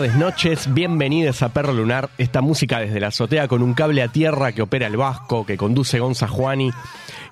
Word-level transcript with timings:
Tardes, 0.00 0.16
noches, 0.16 0.72
bienvenidos 0.72 1.42
a 1.42 1.50
Perro 1.50 1.74
Lunar, 1.74 2.08
esta 2.16 2.40
música 2.40 2.78
desde 2.78 3.00
la 3.00 3.08
azotea 3.08 3.48
con 3.48 3.62
un 3.62 3.74
cable 3.74 4.02
a 4.02 4.08
tierra 4.08 4.52
que 4.52 4.62
opera 4.62 4.86
el 4.86 4.96
Vasco, 4.96 5.44
que 5.44 5.58
conduce 5.58 5.98
Gonza 5.98 6.26
Juani, 6.26 6.70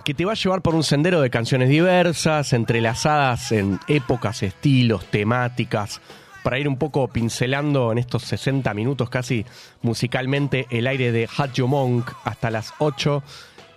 que 0.04 0.12
te 0.12 0.26
va 0.26 0.32
a 0.32 0.34
llevar 0.34 0.60
por 0.60 0.74
un 0.74 0.82
sendero 0.82 1.22
de 1.22 1.30
canciones 1.30 1.70
diversas, 1.70 2.52
entrelazadas 2.52 3.52
en 3.52 3.80
épocas, 3.88 4.42
estilos, 4.42 5.06
temáticas, 5.06 6.02
para 6.42 6.58
ir 6.58 6.68
un 6.68 6.76
poco 6.76 7.08
pincelando 7.08 7.90
en 7.90 7.96
estos 7.96 8.24
60 8.24 8.74
minutos 8.74 9.08
casi 9.08 9.46
musicalmente 9.80 10.66
el 10.68 10.88
aire 10.88 11.10
de 11.10 11.26
Hatcho 11.38 11.68
Monk 11.68 12.12
hasta 12.24 12.50
las 12.50 12.74
8 12.80 13.22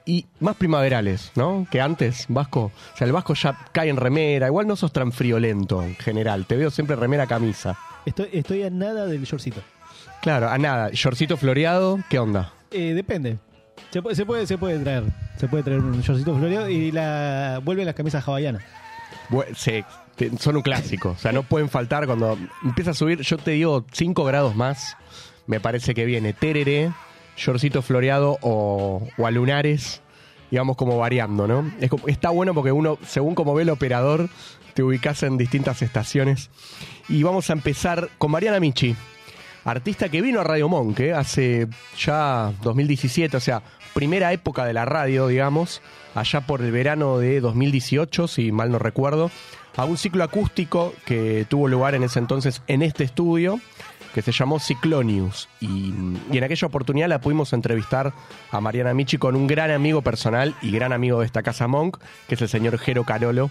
y 0.05 0.25
más 0.41 0.57
primaverales, 0.57 1.31
¿no? 1.35 1.65
Que 1.71 1.79
antes, 1.79 2.25
Vasco. 2.27 2.73
O 2.93 2.97
sea, 2.97 3.07
el 3.07 3.13
Vasco 3.13 3.35
ya 3.35 3.57
cae 3.71 3.87
en 3.87 3.95
remera. 3.95 4.47
Igual 4.47 4.67
no 4.67 4.75
sos 4.75 4.91
tan 4.91 5.13
friolento 5.13 5.81
en 5.81 5.95
general. 5.95 6.45
Te 6.45 6.57
veo 6.57 6.71
siempre 6.71 6.97
remera 6.97 7.27
camisa. 7.27 7.77
Estoy, 8.05 8.29
estoy 8.33 8.63
a 8.63 8.69
nada 8.69 9.05
del 9.05 9.23
shortcito. 9.23 9.61
Claro, 10.21 10.49
a 10.49 10.57
nada. 10.57 10.89
Shortcito 10.93 11.37
floreado, 11.37 11.99
¿qué 12.09 12.19
onda? 12.19 12.53
Eh, 12.71 12.93
depende. 12.93 13.37
Se 13.91 14.01
puede, 14.01 14.15
se 14.15 14.25
puede, 14.25 14.47
se 14.47 14.57
puede 14.57 14.79
traer. 14.79 15.03
Se 15.37 15.47
puede 15.47 15.63
traer 15.63 15.79
un 15.79 16.01
shortcito 16.01 16.35
floreado 16.37 16.69
y 16.69 16.91
la 16.91 17.59
vuelven 17.63 17.85
las 17.85 17.95
camisas 17.95 18.27
hawaianas. 18.27 18.63
Bu- 19.29 19.45
se- 19.55 19.83
te- 20.15 20.35
son 20.37 20.55
un 20.57 20.61
clásico. 20.61 21.09
O 21.11 21.17
sea, 21.17 21.31
no 21.31 21.43
pueden 21.43 21.69
faltar 21.69 22.05
cuando 22.05 22.37
empieza 22.63 22.91
a 22.91 22.93
subir. 22.93 23.21
Yo 23.21 23.37
te 23.37 23.51
digo 23.51 23.85
5 23.91 24.23
grados 24.23 24.55
más. 24.55 24.95
Me 25.47 25.59
parece 25.59 25.93
que 25.93 26.05
viene 26.05 26.33
tereré, 26.33 26.91
shortcito 27.35 27.81
floreado 27.81 28.37
o, 28.41 29.07
o 29.17 29.27
a 29.27 29.31
lunares. 29.31 30.01
Y 30.51 30.57
vamos 30.57 30.75
como 30.75 30.97
variando, 30.97 31.47
¿no? 31.47 31.71
Es 31.79 31.89
como- 31.89 32.07
está 32.07 32.29
bueno 32.29 32.53
porque 32.53 32.71
uno, 32.71 32.97
según 33.07 33.35
como 33.35 33.53
ve 33.53 33.63
el 33.63 33.69
operador, 33.69 34.29
te 34.73 34.83
ubicas 34.83 35.23
en 35.23 35.37
distintas 35.37 35.81
estaciones. 35.81 36.49
Y 37.09 37.23
vamos 37.23 37.49
a 37.49 37.53
empezar 37.53 38.09
con 38.17 38.31
Mariana 38.31 38.59
Michi, 38.59 38.95
artista 39.65 40.09
que 40.09 40.21
vino 40.21 40.39
a 40.39 40.43
Radio 40.43 40.69
Monk 40.69 40.99
¿eh? 40.99 41.13
hace 41.13 41.67
ya 41.97 42.53
2017, 42.63 43.37
o 43.37 43.39
sea, 43.39 43.61
primera 43.93 44.31
época 44.33 44.65
de 44.65 44.73
la 44.73 44.85
radio, 44.85 45.27
digamos, 45.27 45.81
allá 46.15 46.41
por 46.41 46.61
el 46.61 46.71
verano 46.71 47.17
de 47.17 47.41
2018, 47.41 48.27
si 48.27 48.51
mal 48.51 48.71
no 48.71 48.79
recuerdo, 48.79 49.31
a 49.75 49.85
un 49.85 49.97
ciclo 49.97 50.23
acústico 50.23 50.93
que 51.05 51.45
tuvo 51.49 51.67
lugar 51.67 51.95
en 51.95 52.03
ese 52.03 52.19
entonces 52.19 52.61
en 52.67 52.81
este 52.81 53.03
estudio, 53.03 53.59
que 54.13 54.21
se 54.21 54.31
llamó 54.31 54.59
Ciclonius. 54.59 55.47
Y, 55.61 55.93
y 56.31 56.37
en 56.37 56.43
aquella 56.43 56.67
oportunidad 56.67 57.07
la 57.07 57.21
pudimos 57.21 57.53
entrevistar 57.53 58.13
a 58.51 58.61
Mariana 58.61 58.93
Michi 58.93 59.17
con 59.17 59.35
un 59.35 59.47
gran 59.47 59.71
amigo 59.71 60.01
personal 60.01 60.53
y 60.61 60.71
gran 60.71 60.91
amigo 60.91 61.19
de 61.19 61.25
esta 61.25 61.43
casa 61.43 61.67
Monk, 61.67 61.97
que 62.27 62.35
es 62.35 62.41
el 62.41 62.49
señor 62.49 62.77
Jero 62.77 63.05
Carolo, 63.05 63.49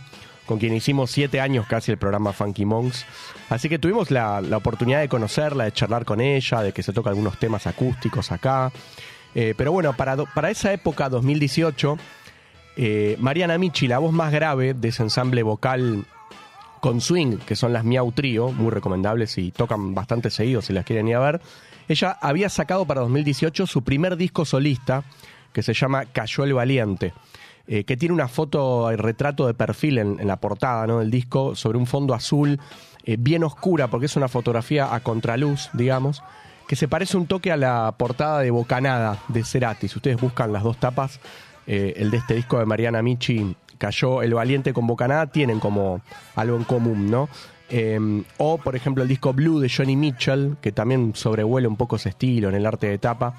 con 0.50 0.58
quien 0.58 0.74
hicimos 0.74 1.12
siete 1.12 1.40
años 1.40 1.64
casi 1.68 1.92
el 1.92 1.96
programa 1.96 2.32
Funky 2.32 2.64
Monks. 2.64 3.06
Así 3.50 3.68
que 3.68 3.78
tuvimos 3.78 4.10
la, 4.10 4.42
oportunidad 4.56 4.98
de 4.98 5.08
conocerla, 5.08 5.62
de 5.62 5.70
charlar 5.70 6.04
con 6.04 6.20
ella, 6.20 6.60
de 6.60 6.72
que 6.72 6.82
se 6.82 6.92
toca 6.92 7.08
algunos 7.08 7.38
temas 7.38 7.68
acústicos 7.68 8.32
acá. 8.32 8.72
Eh, 9.36 9.54
pero 9.56 9.70
bueno, 9.70 9.92
para 9.92 10.50
esa 10.50 10.72
época, 10.72 11.08
2018, 11.08 11.96
eh, 12.78 13.16
Mariana 13.20 13.58
Michi, 13.58 13.86
la 13.86 14.00
voz 14.00 14.12
más 14.12 14.32
grave 14.32 14.74
de 14.74 14.88
ese 14.88 15.04
ensamble 15.04 15.44
vocal 15.44 16.04
con 16.80 17.00
swing, 17.00 17.36
que 17.36 17.54
son 17.54 17.72
las 17.72 17.84
Miau 17.84 18.10
Trio, 18.10 18.50
muy 18.50 18.72
recomendables 18.72 19.38
y 19.38 19.52
tocan 19.52 19.94
bastante 19.94 20.30
seguido 20.30 20.62
si 20.62 20.72
las 20.72 20.84
quieren 20.84 21.06
ir 21.06 21.14
a 21.14 21.20
ver. 21.20 21.40
Ella 21.86 22.18
había 22.20 22.48
sacado 22.48 22.84
para 22.86 23.02
2018 23.02 23.68
su 23.68 23.84
primer 23.84 24.16
disco 24.16 24.44
solista, 24.44 25.04
que 25.52 25.62
se 25.62 25.74
llama 25.74 26.06
Cayó 26.06 26.42
el 26.42 26.54
Valiente, 26.54 27.12
eh, 27.72 27.84
que 27.84 27.96
tiene 27.96 28.12
una 28.12 28.26
foto, 28.26 28.90
el 28.90 28.98
retrato 28.98 29.46
de 29.46 29.54
perfil 29.54 29.98
en, 29.98 30.26
la 30.26 30.40
portada 30.40 30.88
¿no? 30.88 30.98
del 30.98 31.08
disco, 31.08 31.54
sobre 31.54 31.78
un 31.78 31.86
fondo 31.86 32.14
azul 32.14 32.58
eh, 33.04 33.16
bien 33.16 33.44
oscura, 33.44 33.86
porque 33.86 34.06
es 34.06 34.16
una 34.16 34.26
fotografía 34.26 34.92
a 34.92 34.98
contraluz, 34.98 35.70
digamos, 35.72 36.20
que 36.66 36.74
se 36.74 36.88
parece 36.88 37.16
un 37.16 37.28
toque 37.28 37.52
a 37.52 37.56
la 37.56 37.94
portada 37.96 38.40
de 38.40 38.50
Bocanada 38.50 39.20
de 39.28 39.44
Cerati. 39.44 39.86
Si 39.86 39.98
ustedes 39.98 40.20
buscan 40.20 40.52
las 40.52 40.64
dos 40.64 40.78
tapas, 40.78 41.20
eh, 41.64 41.94
el 41.94 42.10
de 42.10 42.16
este 42.16 42.34
disco 42.34 42.58
de 42.58 42.66
Mariana 42.66 43.02
Michi, 43.02 43.54
Cayó 43.78 44.20
el 44.22 44.34
Valiente 44.34 44.72
con 44.72 44.88
Bocanada, 44.88 45.28
tienen 45.28 45.60
como 45.60 46.00
algo 46.34 46.56
en 46.56 46.64
común, 46.64 47.08
¿no? 47.08 47.28
Eh, 47.70 48.24
o, 48.38 48.58
por 48.58 48.74
ejemplo, 48.74 49.04
el 49.04 49.08
disco 49.08 49.32
Blue 49.32 49.60
de 49.60 49.70
Johnny 49.70 49.94
Mitchell, 49.94 50.56
que 50.60 50.72
también 50.72 51.12
sobrevuela 51.14 51.68
un 51.68 51.76
poco 51.76 51.96
ese 51.96 52.08
estilo 52.08 52.48
en 52.48 52.56
el 52.56 52.66
arte 52.66 52.88
de 52.88 52.98
tapa. 52.98 53.34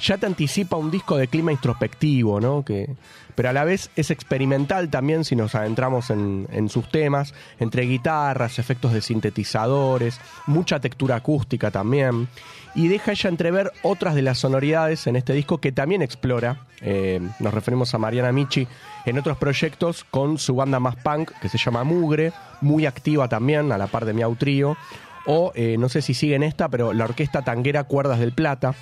Ya 0.00 0.18
te 0.18 0.26
anticipa 0.26 0.76
un 0.76 0.90
disco 0.90 1.16
de 1.16 1.28
clima 1.28 1.52
introspectivo, 1.52 2.40
¿no? 2.40 2.64
Que, 2.64 2.90
pero 3.36 3.50
a 3.50 3.52
la 3.52 3.64
vez 3.64 3.90
es 3.94 4.10
experimental 4.10 4.88
también 4.88 5.24
si 5.24 5.36
nos 5.36 5.54
adentramos 5.54 6.10
en, 6.10 6.68
sus 6.68 6.88
temas, 6.90 7.34
entre 7.60 7.82
guitarras, 7.82 8.58
efectos 8.58 8.92
de 8.92 9.02
sintetizadores, 9.02 10.18
mucha 10.46 10.80
textura 10.80 11.16
acústica 11.16 11.70
también. 11.70 12.28
Y 12.74 12.88
deja 12.88 13.12
ella 13.12 13.30
entrever 13.30 13.72
otras 13.82 14.14
de 14.14 14.22
las 14.22 14.38
sonoridades 14.38 15.06
en 15.06 15.16
este 15.16 15.34
disco 15.34 15.58
que 15.58 15.70
también 15.70 16.02
explora. 16.02 16.66
Eh, 16.80 17.20
nos 17.38 17.54
referimos 17.54 17.94
a 17.94 17.98
Mariana 17.98 18.32
Michi 18.32 18.66
en 19.04 19.18
otros 19.18 19.36
proyectos 19.36 20.04
con 20.04 20.38
su 20.38 20.56
banda 20.56 20.80
más 20.80 20.96
punk 20.96 21.30
que 21.40 21.48
se 21.48 21.58
llama 21.58 21.84
Mugre, 21.84 22.32
muy 22.60 22.86
activa 22.86 23.28
también, 23.28 23.70
a 23.70 23.78
la 23.78 23.86
par 23.86 24.06
de 24.06 24.14
Miau 24.14 24.34
Trío. 24.36 24.76
O 25.26 25.52
eh, 25.54 25.76
no 25.78 25.88
sé 25.88 26.00
si 26.00 26.14
siguen 26.14 26.42
esta, 26.42 26.68
pero 26.68 26.92
la 26.92 27.04
orquesta 27.04 27.42
tanguera 27.42 27.84
Cuerdas 27.84 28.18
del 28.18 28.32
Plata. 28.32 28.74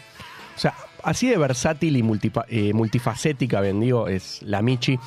O 0.56 0.58
sea, 0.58 0.74
así 1.04 1.28
de 1.28 1.36
versátil 1.36 1.96
y 1.96 2.20
eh, 2.48 2.72
multifacética, 2.72 3.60
ben 3.60 3.80
digo, 3.80 4.08
es 4.08 4.42
la 4.42 4.62
Michi. 4.62 4.98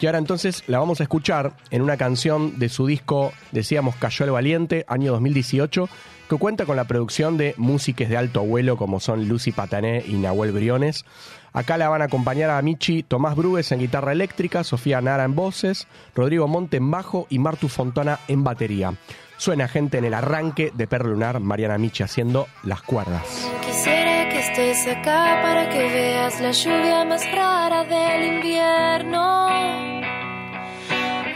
Y 0.00 0.06
ahora 0.06 0.18
entonces 0.18 0.64
la 0.66 0.78
vamos 0.78 1.00
a 1.00 1.04
escuchar 1.04 1.56
en 1.70 1.80
una 1.80 1.96
canción 1.96 2.58
de 2.58 2.68
su 2.68 2.86
disco, 2.86 3.32
decíamos, 3.52 3.96
Cayó 3.96 4.26
el 4.26 4.32
Valiente, 4.32 4.84
año 4.86 5.12
2018, 5.12 5.88
que 6.28 6.36
cuenta 6.36 6.66
con 6.66 6.76
la 6.76 6.84
producción 6.84 7.38
de 7.38 7.54
músicos 7.56 8.08
de 8.08 8.16
alto 8.16 8.42
vuelo 8.42 8.76
como 8.76 9.00
son 9.00 9.28
Lucy 9.28 9.52
Patané 9.52 10.04
y 10.06 10.14
Nahuel 10.14 10.52
Briones. 10.52 11.06
Acá 11.54 11.78
la 11.78 11.88
van 11.88 12.02
a 12.02 12.06
acompañar 12.06 12.50
a 12.50 12.60
Michi 12.60 13.04
Tomás 13.04 13.36
Brugues 13.36 13.70
en 13.70 13.78
guitarra 13.78 14.10
eléctrica, 14.10 14.64
Sofía 14.64 15.00
Nara 15.00 15.22
en 15.22 15.36
voces, 15.36 15.86
Rodrigo 16.12 16.48
Monte 16.48 16.78
en 16.78 16.90
bajo 16.90 17.28
y 17.30 17.38
Martu 17.38 17.68
Fontana 17.68 18.18
en 18.26 18.42
batería. 18.42 18.94
Suena 19.36 19.68
gente 19.68 19.98
en 19.98 20.04
el 20.04 20.14
arranque 20.14 20.72
de 20.74 20.88
Perro 20.88 21.10
Lunar, 21.10 21.38
Mariana 21.38 21.78
Michi 21.78 22.02
haciendo 22.02 22.48
las 22.64 22.82
cuerdas. 22.82 23.48
Quisiera 23.64 24.28
que 24.30 24.40
estés 24.40 24.88
acá 24.88 25.40
para 25.42 25.68
que 25.68 25.78
veas 25.78 26.40
la 26.40 26.50
lluvia 26.50 27.04
más 27.04 27.24
rara 27.32 27.84
del 27.84 28.34
invierno. 28.34 29.46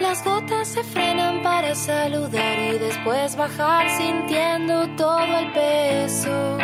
Las 0.00 0.24
gotas 0.24 0.66
se 0.66 0.82
frenan 0.82 1.44
para 1.44 1.76
saludar 1.76 2.58
y 2.58 2.78
después 2.78 3.36
bajar 3.36 3.88
sintiendo 3.96 4.88
todo 4.96 5.38
el 5.38 5.52
peso. 5.52 6.58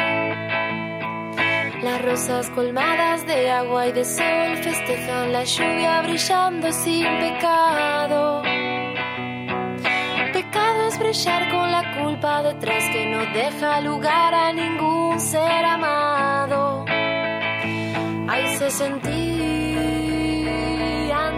Las 1.84 2.00
rosas 2.02 2.48
colmadas 2.50 3.26
de 3.26 3.50
agua 3.50 3.86
y 3.88 3.92
de 3.92 4.06
sol 4.06 4.56
festejan 4.62 5.34
la 5.34 5.44
lluvia 5.44 6.00
brillando 6.00 6.72
sin 6.72 7.04
pecado. 7.18 8.40
Pecado 10.32 10.88
es 10.88 10.98
brillar 10.98 11.50
con 11.50 11.70
la 11.70 12.00
culpa 12.00 12.42
detrás 12.42 12.84
que 12.90 13.04
no 13.04 13.18
deja 13.34 13.82
lugar 13.82 14.32
a 14.32 14.54
ningún 14.54 15.20
ser 15.20 15.62
amado. 15.66 16.86
Ahí 18.28 18.56
se 18.56 18.70
sentían 18.70 19.04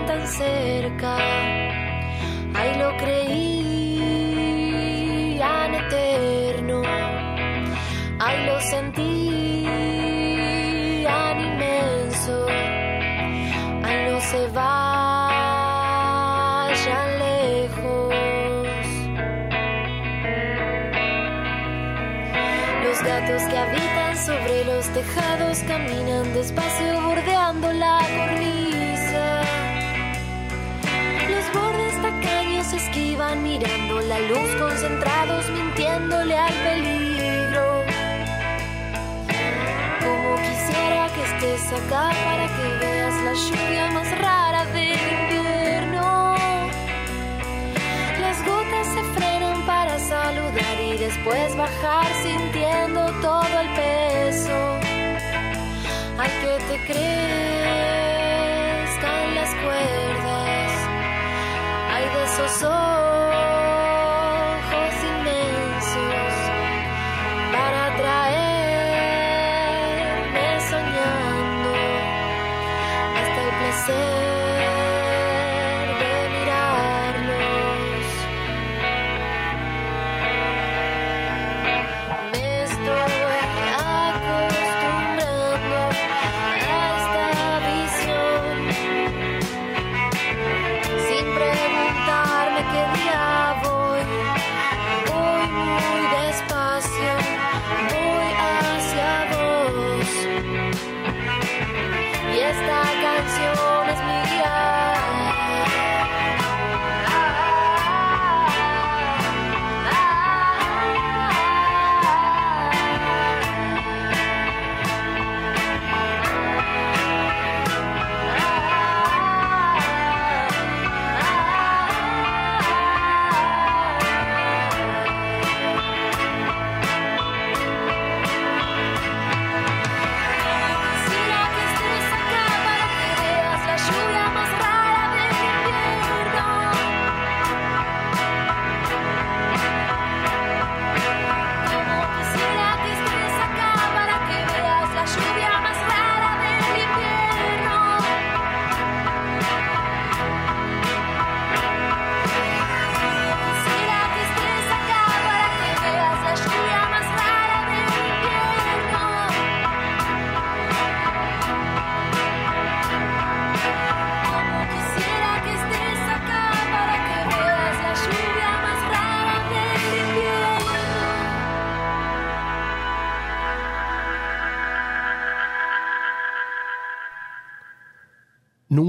tan 0.06 0.28
cerca, 0.28 1.16
ahí 2.54 2.78
lo 2.78 2.96
creían 2.98 3.34
eterno, 5.74 6.82
ahí 8.20 8.46
lo 8.46 8.60
sentían 8.60 9.05
se 14.30 14.48
vayan 14.48 15.98
lejos. 17.18 18.14
Los 22.82 23.02
gatos 23.04 23.42
que 23.42 23.56
habitan 23.56 24.16
sobre 24.16 24.64
los 24.64 24.86
tejados 24.88 25.58
caminan 25.68 26.34
despacio 26.34 27.00
bordeando 27.02 27.72
la 27.72 27.98
cornisa. 28.16 29.42
Los 31.30 31.44
bordes 31.54 31.94
tacaños 32.02 32.72
esquivan 32.72 33.42
mirando 33.44 34.00
la 34.00 34.18
luz 34.18 34.50
concentrados 34.58 35.48
mintiéndole 35.50 36.36
al 36.36 36.54
peligro. 36.66 37.84
Como 40.02 40.34
quisiera 40.46 41.08
que 41.14 41.22
estés 41.30 41.72
acá 41.78 42.10
para 42.24 42.46
que 42.56 42.66
veas 42.84 43.05
la 43.26 43.32
lluvia 43.32 43.90
más 43.90 44.08
rara 44.20 44.64
del 44.66 45.00
invierno. 45.18 46.36
Las 48.20 48.38
gotas 48.46 48.86
se 48.94 49.02
frenan 49.16 49.66
para 49.66 49.98
saludar 49.98 50.76
y 50.80 50.96
después 50.96 51.56
bajar 51.56 52.06
sintiendo 52.22 53.00
todo 53.20 53.54
el 53.64 53.68
peso. 53.82 54.58
Al 56.22 56.30
que 56.40 56.54
te 56.68 56.76
crezcan 56.86 57.55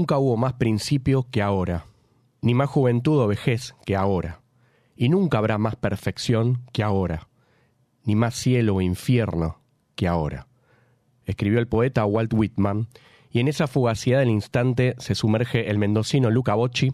Nunca 0.08 0.20
hubo 0.20 0.38
más 0.38 0.54
principio 0.54 1.26
que 1.30 1.42
ahora, 1.42 1.84
ni 2.40 2.54
más 2.54 2.70
juventud 2.70 3.20
o 3.20 3.26
vejez 3.26 3.74
que 3.84 3.94
ahora, 3.94 4.40
y 4.96 5.10
nunca 5.10 5.36
habrá 5.36 5.58
más 5.58 5.76
perfección 5.76 6.62
que 6.72 6.82
ahora, 6.82 7.28
ni 8.04 8.16
más 8.16 8.34
cielo 8.34 8.76
o 8.76 8.80
infierno 8.80 9.60
que 9.96 10.08
ahora. 10.08 10.46
Escribió 11.26 11.58
el 11.58 11.68
poeta 11.68 12.06
Walt 12.06 12.32
Whitman, 12.32 12.88
y 13.30 13.40
en 13.40 13.48
esa 13.48 13.66
fugacidad 13.66 14.20
del 14.20 14.30
instante 14.30 14.94
se 14.96 15.14
sumerge 15.14 15.68
el 15.68 15.76
mendocino 15.76 16.30
Luca 16.30 16.54
Bocci 16.54 16.90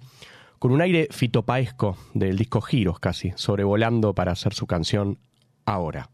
con 0.58 0.72
un 0.72 0.80
aire 0.80 1.06
fitopaesco 1.12 1.96
del 2.14 2.36
disco 2.36 2.62
Giros 2.62 2.98
casi, 2.98 3.32
sobrevolando 3.36 4.12
para 4.16 4.32
hacer 4.32 4.54
su 4.54 4.66
canción 4.66 5.20
Ahora. 5.64 6.10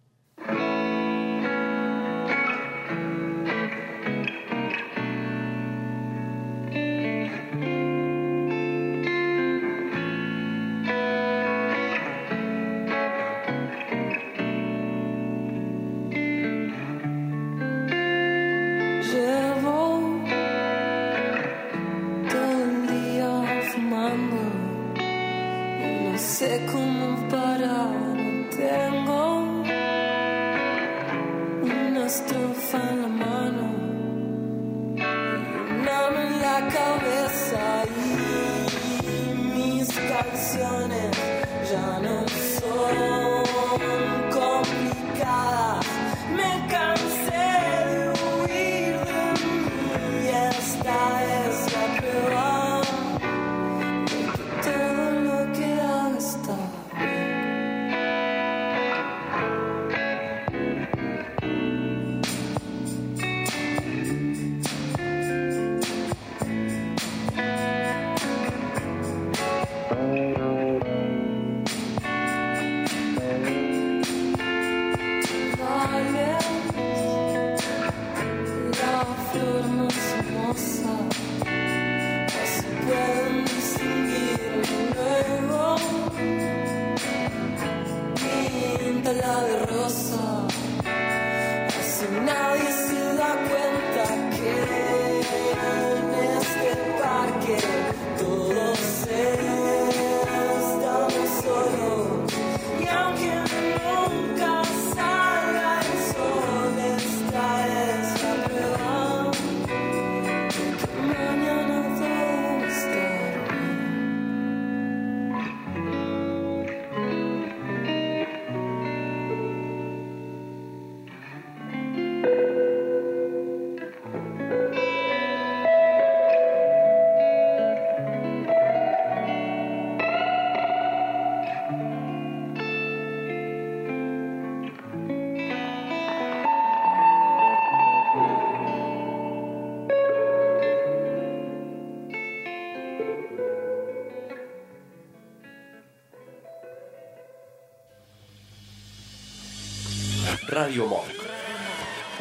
Radio 150.50 150.84
Monk. 150.84 151.06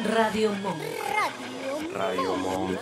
Radio 0.08 0.52
Monk. 0.62 0.78
Radio 1.92 2.36
Monk. 2.36 2.78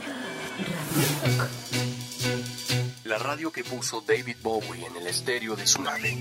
La 3.04 3.16
radio 3.16 3.50
que 3.50 3.64
puso 3.64 4.04
David 4.06 4.36
Bowie 4.42 4.84
en 4.84 4.96
el 5.00 5.06
estéreo 5.06 5.56
de 5.56 5.66
su 5.66 5.82
nave. 5.82 6.18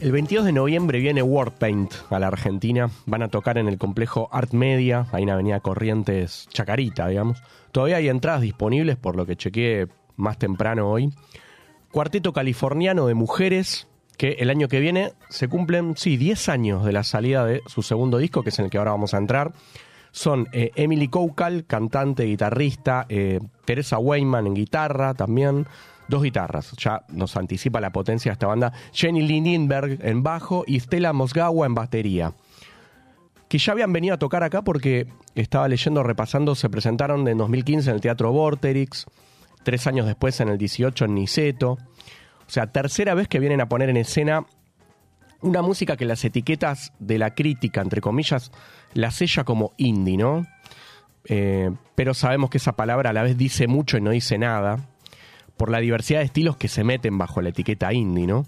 El 0.00 0.12
22 0.12 0.44
de 0.44 0.52
noviembre 0.52 0.98
viene 0.98 1.22
Warpaint 1.22 1.94
a 2.10 2.18
la 2.18 2.26
Argentina. 2.26 2.90
Van 3.06 3.22
a 3.22 3.28
tocar 3.28 3.56
en 3.56 3.68
el 3.68 3.78
complejo 3.78 4.28
Art 4.30 4.52
Media, 4.52 5.06
ahí 5.12 5.22
en 5.22 5.30
Avenida 5.30 5.60
Corrientes, 5.60 6.46
Chacarita, 6.52 7.08
digamos. 7.08 7.42
Todavía 7.72 7.96
hay 7.96 8.10
entradas 8.10 8.42
disponibles, 8.42 8.98
por 8.98 9.16
lo 9.16 9.24
que 9.24 9.36
chequeé 9.36 9.88
más 10.16 10.38
temprano 10.38 10.88
hoy. 10.88 11.12
Cuarteto 11.90 12.32
californiano 12.32 13.06
de 13.06 13.14
mujeres, 13.14 13.86
que 14.16 14.32
el 14.40 14.50
año 14.50 14.68
que 14.68 14.80
viene 14.80 15.12
se 15.28 15.48
cumplen, 15.48 15.96
sí, 15.96 16.16
10 16.16 16.48
años 16.48 16.84
de 16.84 16.92
la 16.92 17.04
salida 17.04 17.44
de 17.44 17.62
su 17.66 17.82
segundo 17.82 18.18
disco, 18.18 18.42
que 18.42 18.50
es 18.50 18.58
en 18.58 18.66
el 18.66 18.70
que 18.70 18.78
ahora 18.78 18.92
vamos 18.92 19.14
a 19.14 19.18
entrar. 19.18 19.52
Son 20.10 20.48
eh, 20.52 20.70
Emily 20.76 21.08
Koukal, 21.08 21.64
cantante, 21.66 22.24
guitarrista, 22.24 23.06
eh, 23.08 23.40
Teresa 23.64 23.98
Weyman 23.98 24.46
en 24.46 24.54
guitarra 24.54 25.14
también, 25.14 25.66
dos 26.08 26.22
guitarras, 26.22 26.72
ya 26.78 27.04
nos 27.08 27.36
anticipa 27.36 27.80
la 27.80 27.90
potencia 27.90 28.30
de 28.30 28.34
esta 28.34 28.46
banda, 28.46 28.72
Jenny 28.92 29.22
Lindberg 29.22 29.98
en 30.04 30.22
bajo 30.22 30.64
y 30.66 30.78
Stella 30.78 31.12
Mosgawa 31.12 31.66
en 31.66 31.74
batería. 31.74 32.32
Que 33.48 33.58
ya 33.58 33.72
habían 33.72 33.92
venido 33.92 34.14
a 34.14 34.18
tocar 34.18 34.42
acá 34.42 34.62
porque 34.62 35.08
estaba 35.34 35.68
leyendo, 35.68 36.02
repasando, 36.02 36.54
se 36.54 36.68
presentaron 36.68 37.26
en 37.28 37.38
2015 37.38 37.90
en 37.90 37.96
el 37.96 38.00
Teatro 38.00 38.32
Vorterix, 38.32 39.06
tres 39.64 39.86
años 39.86 40.06
después 40.06 40.40
en 40.40 40.48
el 40.48 40.58
18 40.58 41.06
en 41.06 41.14
Niceto. 41.14 41.72
O 41.72 42.50
sea, 42.50 42.68
tercera 42.68 43.14
vez 43.14 43.26
que 43.28 43.40
vienen 43.40 43.60
a 43.60 43.68
poner 43.68 43.88
en 43.88 43.96
escena 43.96 44.46
una 45.40 45.62
música 45.62 45.96
que 45.96 46.04
las 46.04 46.24
etiquetas 46.24 46.92
de 46.98 47.18
la 47.18 47.34
crítica, 47.34 47.80
entre 47.80 48.00
comillas, 48.00 48.50
la 48.94 49.10
sella 49.10 49.44
como 49.44 49.72
indie, 49.76 50.16
¿no? 50.16 50.46
Eh, 51.26 51.70
pero 51.94 52.14
sabemos 52.14 52.50
que 52.50 52.58
esa 52.58 52.76
palabra 52.76 53.10
a 53.10 53.12
la 53.12 53.22
vez 53.22 53.36
dice 53.36 53.66
mucho 53.66 53.96
y 53.96 54.00
no 54.00 54.10
dice 54.10 54.38
nada, 54.38 54.88
por 55.56 55.70
la 55.70 55.80
diversidad 55.80 56.20
de 56.20 56.26
estilos 56.26 56.56
que 56.56 56.68
se 56.68 56.84
meten 56.84 57.18
bajo 57.18 57.42
la 57.42 57.50
etiqueta 57.50 57.92
indie, 57.92 58.26
¿no? 58.26 58.46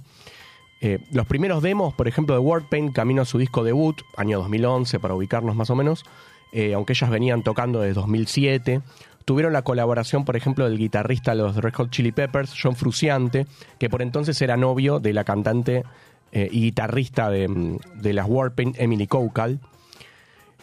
Eh, 0.80 0.99
los 1.11 1.26
primeros 1.26 1.62
demos, 1.62 1.94
por 1.94 2.08
ejemplo, 2.08 2.35
de 2.35 2.40
Wordpaint, 2.40 2.94
camino 2.94 3.23
a 3.23 3.25
su 3.25 3.38
disco 3.38 3.64
debut, 3.64 4.02
año 4.16 4.38
2011, 4.38 5.00
para 5.00 5.14
ubicarnos 5.14 5.56
más 5.56 5.70
o 5.70 5.75
menos, 5.76 6.04
eh, 6.52 6.75
aunque 6.75 6.92
ellas 6.92 7.11
venían 7.11 7.42
tocando 7.42 7.80
desde 7.80 7.94
2007, 7.94 8.82
tuvieron 9.26 9.52
la 9.52 9.62
colaboración, 9.62 10.25
por 10.25 10.37
ejemplo, 10.37 10.64
del 10.64 10.78
guitarrista 10.78 11.33
de 11.33 11.38
los 11.38 11.56
Red 11.56 11.75
Hot 11.75 11.90
Chili 11.90 12.12
Peppers, 12.12 12.54
John 12.61 12.76
Fruciante, 12.76 13.47
que 13.78 13.90
por 13.90 14.00
entonces 14.00 14.40
era 14.40 14.56
novio 14.56 15.00
de 15.00 15.12
la 15.12 15.25
cantante 15.25 15.83
eh, 16.33 16.49
y 16.50 16.62
guitarrista 16.62 17.28
de, 17.28 17.49
mm, 17.49 17.78
de 17.97 18.12
las 18.12 18.26
Warpaint, 18.28 18.78
Emily 18.78 19.09
Koukal. 19.09 19.59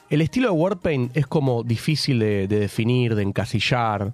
El 0.10 0.22
estilo 0.22 0.48
de 0.48 0.54
Warpaint 0.54 1.16
es 1.16 1.28
como 1.28 1.64
difícil 1.64 2.20
de 2.20 2.48
definir, 2.48 3.16
de 3.16 3.24
encasillar, 3.24 4.14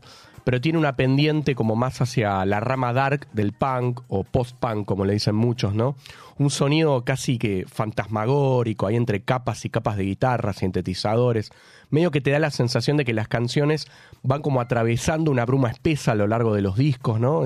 pero 0.49 0.61
tiene 0.61 0.79
una 0.79 0.95
pendiente 0.95 1.53
como 1.53 1.75
más 1.75 2.01
hacia 2.01 2.43
la 2.43 2.59
rama 2.59 2.91
dark 2.91 3.27
del 3.33 3.53
punk 3.53 4.01
o 4.07 4.23
post-punk, 4.23 4.83
como 4.83 5.05
le 5.05 5.13
dicen 5.13 5.35
muchos, 5.35 5.75
¿no? 5.75 5.95
Un 6.39 6.49
sonido 6.49 7.05
casi 7.05 7.37
que 7.37 7.65
fantasmagórico, 7.67 8.87
ahí 8.87 8.95
entre 8.95 9.21
capas 9.21 9.63
y 9.65 9.69
capas 9.69 9.95
de 9.95 10.05
guitarra, 10.05 10.53
sintetizadores, 10.53 11.51
medio 11.91 12.09
que 12.09 12.19
te 12.19 12.31
da 12.31 12.39
la 12.39 12.49
sensación 12.49 12.97
de 12.97 13.05
que 13.05 13.13
las 13.13 13.27
canciones 13.27 13.85
van 14.23 14.41
como 14.41 14.59
atravesando 14.59 15.29
una 15.29 15.45
bruma 15.45 15.69
espesa 15.69 16.13
a 16.13 16.15
lo 16.15 16.25
largo 16.25 16.55
de 16.55 16.63
los 16.63 16.77
discos, 16.77 17.19
¿no? 17.19 17.43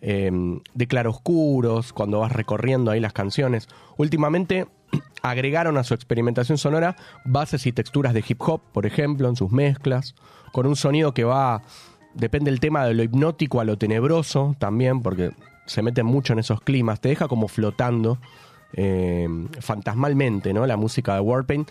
Eh, 0.00 0.32
de 0.74 0.86
claroscuros, 0.88 1.92
cuando 1.92 2.18
vas 2.18 2.32
recorriendo 2.32 2.90
ahí 2.90 2.98
las 2.98 3.12
canciones. 3.12 3.68
Últimamente 3.96 4.66
agregaron 5.22 5.78
a 5.78 5.84
su 5.84 5.94
experimentación 5.94 6.58
sonora 6.58 6.96
bases 7.24 7.64
y 7.68 7.70
texturas 7.70 8.12
de 8.12 8.24
hip 8.26 8.42
hop, 8.42 8.60
por 8.72 8.86
ejemplo, 8.86 9.28
en 9.28 9.36
sus 9.36 9.52
mezclas, 9.52 10.16
con 10.50 10.66
un 10.66 10.74
sonido 10.74 11.14
que 11.14 11.22
va, 11.22 11.62
depende 12.14 12.50
del 12.50 12.60
tema, 12.60 12.84
de 12.84 12.94
lo 12.94 13.02
hipnótico 13.02 13.60
a 13.60 13.64
lo 13.64 13.78
tenebroso 13.78 14.56
también, 14.58 15.02
porque 15.02 15.32
se 15.66 15.82
meten 15.82 16.06
mucho 16.06 16.32
en 16.32 16.40
esos 16.40 16.60
climas, 16.60 17.00
te 17.00 17.10
deja 17.10 17.28
como 17.28 17.48
flotando 17.48 18.18
eh, 18.72 19.28
fantasmalmente, 19.60 20.52
¿no? 20.52 20.66
La 20.66 20.76
música 20.76 21.14
de 21.14 21.20
Warpaint. 21.20 21.70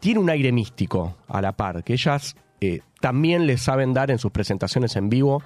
Tiene 0.00 0.20
un 0.20 0.28
aire 0.28 0.52
místico 0.52 1.16
a 1.28 1.40
la 1.40 1.52
par, 1.52 1.82
que 1.82 1.94
ellas 1.94 2.36
eh, 2.60 2.80
también 3.00 3.46
le 3.46 3.56
saben 3.56 3.94
dar 3.94 4.10
en 4.10 4.18
sus 4.18 4.32
presentaciones 4.32 4.96
en 4.96 5.08
vivo. 5.08 5.42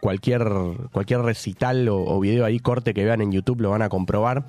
Cualquier, 0.00 0.46
cualquier 0.92 1.20
recital 1.22 1.88
o, 1.88 2.04
o 2.04 2.20
video 2.20 2.44
ahí, 2.44 2.60
corte 2.60 2.94
que 2.94 3.04
vean 3.04 3.20
en 3.22 3.32
YouTube, 3.32 3.60
lo 3.60 3.70
van 3.70 3.82
a 3.82 3.88
comprobar. 3.88 4.44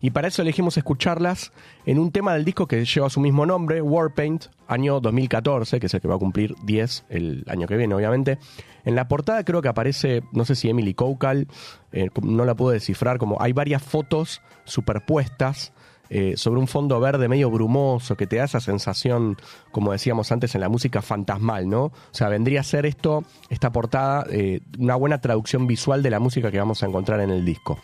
Y 0.00 0.10
para 0.10 0.28
eso 0.28 0.42
elegimos 0.42 0.76
escucharlas 0.76 1.52
en 1.84 1.98
un 1.98 2.10
tema 2.10 2.32
del 2.34 2.44
disco 2.44 2.66
que 2.66 2.84
lleva 2.84 3.10
su 3.10 3.20
mismo 3.20 3.44
nombre, 3.44 3.82
Warpaint, 3.82 4.46
año 4.66 5.00
2014, 5.00 5.78
que 5.78 5.86
es 5.86 5.94
el 5.94 6.00
que 6.00 6.08
va 6.08 6.14
a 6.14 6.18
cumplir 6.18 6.54
10 6.62 7.04
el 7.10 7.44
año 7.48 7.66
que 7.66 7.76
viene, 7.76 7.94
obviamente. 7.94 8.38
En 8.84 8.94
la 8.94 9.08
portada 9.08 9.44
creo 9.44 9.62
que 9.62 9.68
aparece, 9.68 10.22
no 10.32 10.44
sé 10.44 10.54
si 10.54 10.68
Emily 10.68 10.94
Koukal, 10.94 11.48
eh, 11.92 12.08
no 12.22 12.44
la 12.44 12.54
puedo 12.54 12.72
descifrar, 12.72 13.18
como 13.18 13.40
hay 13.40 13.52
varias 13.52 13.82
fotos 13.82 14.40
superpuestas 14.64 15.72
eh, 16.08 16.34
sobre 16.36 16.58
un 16.58 16.66
fondo 16.66 16.98
verde 16.98 17.28
medio 17.28 17.50
brumoso 17.50 18.16
que 18.16 18.26
te 18.26 18.36
da 18.36 18.44
esa 18.44 18.60
sensación, 18.60 19.36
como 19.70 19.92
decíamos 19.92 20.32
antes 20.32 20.54
en 20.54 20.60
la 20.60 20.68
música, 20.68 21.02
fantasmal, 21.02 21.68
¿no? 21.68 21.84
O 21.84 21.92
sea, 22.10 22.28
vendría 22.28 22.60
a 22.60 22.64
ser 22.64 22.84
esto, 22.84 23.24
esta 23.48 23.70
portada, 23.70 24.26
eh, 24.30 24.60
una 24.78 24.96
buena 24.96 25.20
traducción 25.20 25.66
visual 25.66 26.02
de 26.02 26.10
la 26.10 26.18
música 26.18 26.50
que 26.50 26.58
vamos 26.58 26.82
a 26.82 26.86
encontrar 26.86 27.20
en 27.20 27.30
el 27.30 27.44
disco. 27.44 27.78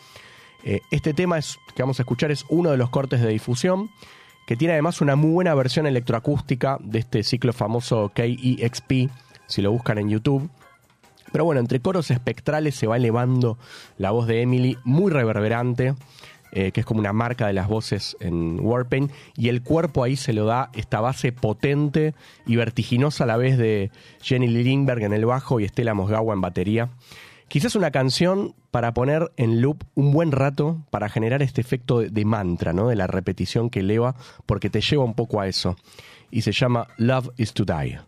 Este 0.91 1.13
tema 1.13 1.37
es, 1.37 1.57
que 1.75 1.83
vamos 1.83 1.97
a 1.99 2.01
escuchar 2.01 2.29
es 2.29 2.43
uno 2.49 2.71
de 2.71 2.77
los 2.77 2.89
cortes 2.89 3.21
de 3.21 3.29
difusión, 3.29 3.89
que 4.47 4.57
tiene 4.57 4.73
además 4.73 4.99
una 4.99 5.15
muy 5.15 5.31
buena 5.31 5.53
versión 5.53 5.87
electroacústica 5.87 6.77
de 6.81 6.99
este 6.99 7.23
ciclo 7.23 7.53
famoso 7.53 8.11
KEXP, 8.13 9.09
si 9.45 9.61
lo 9.61 9.71
buscan 9.71 9.97
en 9.97 10.09
YouTube. 10.09 10.49
Pero 11.31 11.45
bueno, 11.45 11.59
entre 11.59 11.79
coros 11.79 12.11
espectrales 12.11 12.75
se 12.75 12.87
va 12.87 12.97
elevando 12.97 13.57
la 13.97 14.11
voz 14.11 14.27
de 14.27 14.41
Emily, 14.41 14.77
muy 14.83 15.11
reverberante, 15.11 15.95
eh, 16.51 16.71
que 16.71 16.79
es 16.79 16.85
como 16.85 17.01
una 17.01 17.13
marca 17.13 17.47
de 17.47 17.53
las 17.53 17.67
voces 17.67 18.15
en 18.19 18.59
Warpaint, 18.61 19.11
y 19.35 19.49
el 19.49 19.61
cuerpo 19.61 20.03
ahí 20.03 20.15
se 20.15 20.33
lo 20.33 20.45
da 20.45 20.69
esta 20.73 21.01
base 21.01 21.31
potente 21.31 22.15
y 22.45 22.55
vertiginosa 22.55 23.25
a 23.25 23.27
la 23.27 23.37
vez 23.37 23.57
de 23.57 23.91
Jenny 24.21 24.47
Lindberg 24.47 25.03
en 25.03 25.13
el 25.13 25.25
bajo 25.25 25.59
y 25.59 25.67
Stella 25.67 25.93
Mosgawa 25.93 26.33
en 26.33 26.41
batería. 26.41 26.89
Quizás 27.49 27.75
una 27.75 27.91
canción 27.91 28.55
para 28.71 28.93
poner 28.93 29.31
en 29.37 29.61
loop 29.61 29.83
un 29.95 30.11
buen 30.11 30.31
rato 30.31 30.85
para 30.89 31.09
generar 31.09 31.41
este 31.41 31.61
efecto 31.61 31.99
de, 31.99 32.09
de 32.09 32.25
mantra, 32.25 32.73
¿no? 32.73 32.89
De 32.89 32.95
la 32.95 33.07
repetición 33.07 33.69
que 33.69 33.79
eleva, 33.79 34.15
porque 34.45 34.69
te 34.69 34.81
lleva 34.81 35.03
un 35.03 35.13
poco 35.13 35.39
a 35.39 35.47
eso. 35.47 35.75
Y 36.29 36.41
se 36.41 36.51
llama 36.51 36.87
Love 36.97 37.29
is 37.37 37.53
to 37.53 37.63
Die. 37.63 37.99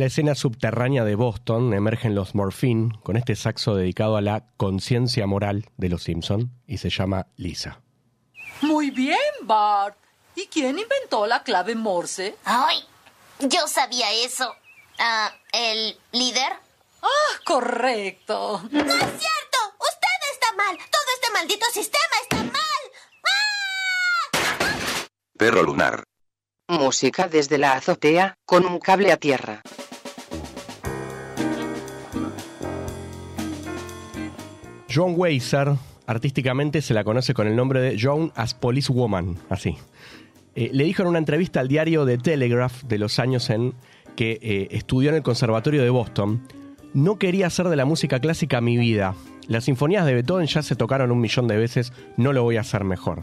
La 0.00 0.06
escena 0.06 0.34
subterránea 0.34 1.04
de 1.04 1.14
Boston 1.14 1.74
emergen 1.74 2.14
los 2.14 2.34
Morphine 2.34 2.98
con 3.02 3.18
este 3.18 3.36
saxo 3.36 3.74
dedicado 3.74 4.16
a 4.16 4.22
la 4.22 4.46
conciencia 4.56 5.26
moral 5.26 5.68
de 5.76 5.90
los 5.90 6.04
Simpson 6.04 6.50
y 6.66 6.78
se 6.78 6.88
llama 6.88 7.26
Lisa. 7.36 7.82
Muy 8.62 8.90
bien, 8.90 9.18
Bart. 9.42 9.98
¿Y 10.34 10.46
quién 10.46 10.78
inventó 10.78 11.26
la 11.26 11.42
clave 11.42 11.74
Morse? 11.74 12.34
Ay, 12.46 12.78
yo 13.40 13.68
sabía 13.68 14.10
eso. 14.24 14.54
Ah, 14.98 15.34
¿El 15.52 15.98
líder? 16.12 16.50
Ah, 17.02 17.40
correcto. 17.44 18.62
¡No 18.70 18.80
es 18.80 18.86
cierto! 18.86 19.58
¡Usted 19.80 20.20
está 20.32 20.52
mal! 20.56 20.78
¡Todo 20.78 21.02
este 21.14 21.30
maldito 21.34 21.66
sistema 21.74 22.16
está 22.22 22.36
mal! 22.36 22.52
Perro 25.36 25.62
lunar. 25.62 26.04
Música 26.68 27.28
desde 27.28 27.58
la 27.58 27.74
azotea, 27.74 28.38
con 28.46 28.64
un 28.64 28.78
cable 28.78 29.12
a 29.12 29.18
tierra. 29.18 29.60
Joan 34.92 35.14
Weiser, 35.16 35.72
artísticamente 36.06 36.82
se 36.82 36.94
la 36.94 37.04
conoce 37.04 37.32
con 37.32 37.46
el 37.46 37.54
nombre 37.54 37.80
de 37.80 37.96
Joan 38.00 38.32
as 38.34 38.54
Police 38.54 38.92
Woman, 38.92 39.36
así. 39.48 39.76
Eh, 40.56 40.70
le 40.72 40.82
dijo 40.82 41.02
en 41.02 41.08
una 41.08 41.18
entrevista 41.18 41.60
al 41.60 41.68
diario 41.68 42.04
The 42.04 42.18
Telegraph 42.18 42.82
de 42.82 42.98
los 42.98 43.20
años 43.20 43.50
en 43.50 43.74
que 44.16 44.40
eh, 44.42 44.68
estudió 44.72 45.10
en 45.10 45.16
el 45.16 45.22
Conservatorio 45.22 45.82
de 45.82 45.90
Boston, 45.90 46.42
no 46.92 47.18
quería 47.18 47.46
hacer 47.46 47.68
de 47.68 47.76
la 47.76 47.84
música 47.84 48.18
clásica 48.18 48.60
mi 48.60 48.76
vida. 48.76 49.14
Las 49.46 49.64
sinfonías 49.64 50.04
de 50.06 50.14
Beethoven 50.14 50.48
ya 50.48 50.62
se 50.62 50.74
tocaron 50.74 51.12
un 51.12 51.20
millón 51.20 51.46
de 51.46 51.56
veces, 51.56 51.92
no 52.16 52.32
lo 52.32 52.42
voy 52.42 52.56
a 52.56 52.62
hacer 52.62 52.82
mejor. 52.82 53.20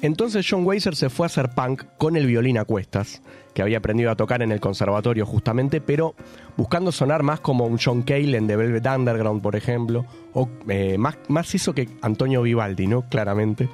Entonces 0.00 0.46
John 0.48 0.64
Weiser 0.64 0.94
se 0.94 1.10
fue 1.10 1.24
a 1.24 1.26
hacer 1.26 1.50
punk 1.50 1.82
con 1.98 2.16
el 2.16 2.26
violín 2.26 2.58
a 2.58 2.64
cuestas, 2.64 3.22
que 3.54 3.62
había 3.62 3.78
aprendido 3.78 4.10
a 4.10 4.16
tocar 4.16 4.42
en 4.42 4.52
el 4.52 4.60
conservatorio 4.60 5.26
justamente, 5.26 5.80
pero 5.80 6.14
buscando 6.56 6.92
sonar 6.92 7.22
más 7.22 7.40
como 7.40 7.66
un 7.66 7.78
John 7.78 8.02
Cale 8.02 8.36
en 8.36 8.46
The 8.46 8.56
Velvet 8.56 8.86
Underground, 8.86 9.42
por 9.42 9.56
ejemplo, 9.56 10.06
o 10.34 10.48
eh, 10.68 10.98
más, 10.98 11.18
más 11.28 11.54
eso 11.54 11.74
que 11.74 11.88
Antonio 12.02 12.42
Vivaldi, 12.42 12.86
¿no? 12.86 13.02
Claramente. 13.08 13.68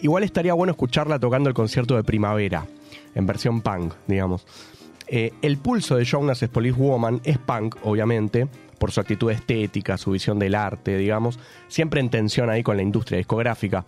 Igual 0.00 0.24
estaría 0.24 0.54
bueno 0.54 0.72
escucharla 0.72 1.18
tocando 1.18 1.48
el 1.48 1.54
concierto 1.54 1.96
de 1.96 2.04
primavera, 2.04 2.66
en 3.14 3.26
versión 3.26 3.62
punk, 3.62 3.94
digamos. 4.06 4.46
Eh, 5.08 5.32
el 5.40 5.58
pulso 5.58 5.96
de 5.96 6.04
Jonas 6.04 6.44
Police 6.52 6.78
Woman 6.78 7.20
es 7.24 7.38
punk, 7.38 7.76
obviamente, 7.82 8.48
por 8.78 8.90
su 8.90 9.00
actitud 9.00 9.30
estética, 9.30 9.96
su 9.96 10.10
visión 10.10 10.38
del 10.38 10.54
arte, 10.54 10.96
digamos, 10.96 11.38
siempre 11.68 12.00
en 12.00 12.10
tensión 12.10 12.50
ahí 12.50 12.62
con 12.62 12.76
la 12.76 12.82
industria 12.82 13.18
discográfica. 13.18 13.84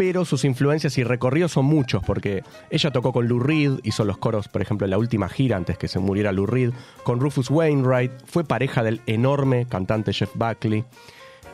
Pero 0.00 0.24
sus 0.24 0.46
influencias 0.46 0.96
y 0.96 1.04
recorridos 1.04 1.52
son 1.52 1.66
muchos, 1.66 2.02
porque 2.02 2.42
ella 2.70 2.90
tocó 2.90 3.12
con 3.12 3.28
Lou 3.28 3.38
Reed, 3.38 3.80
hizo 3.82 4.06
los 4.06 4.16
coros, 4.16 4.48
por 4.48 4.62
ejemplo, 4.62 4.86
en 4.86 4.92
la 4.92 4.96
última 4.96 5.28
gira 5.28 5.58
antes 5.58 5.76
que 5.76 5.88
se 5.88 5.98
muriera 5.98 6.32
Lou 6.32 6.46
Reed, 6.46 6.72
con 7.02 7.20
Rufus 7.20 7.50
Wainwright, 7.50 8.10
fue 8.24 8.42
pareja 8.42 8.82
del 8.82 9.02
enorme 9.04 9.66
cantante 9.66 10.14
Jeff 10.14 10.30
Buckley. 10.34 10.86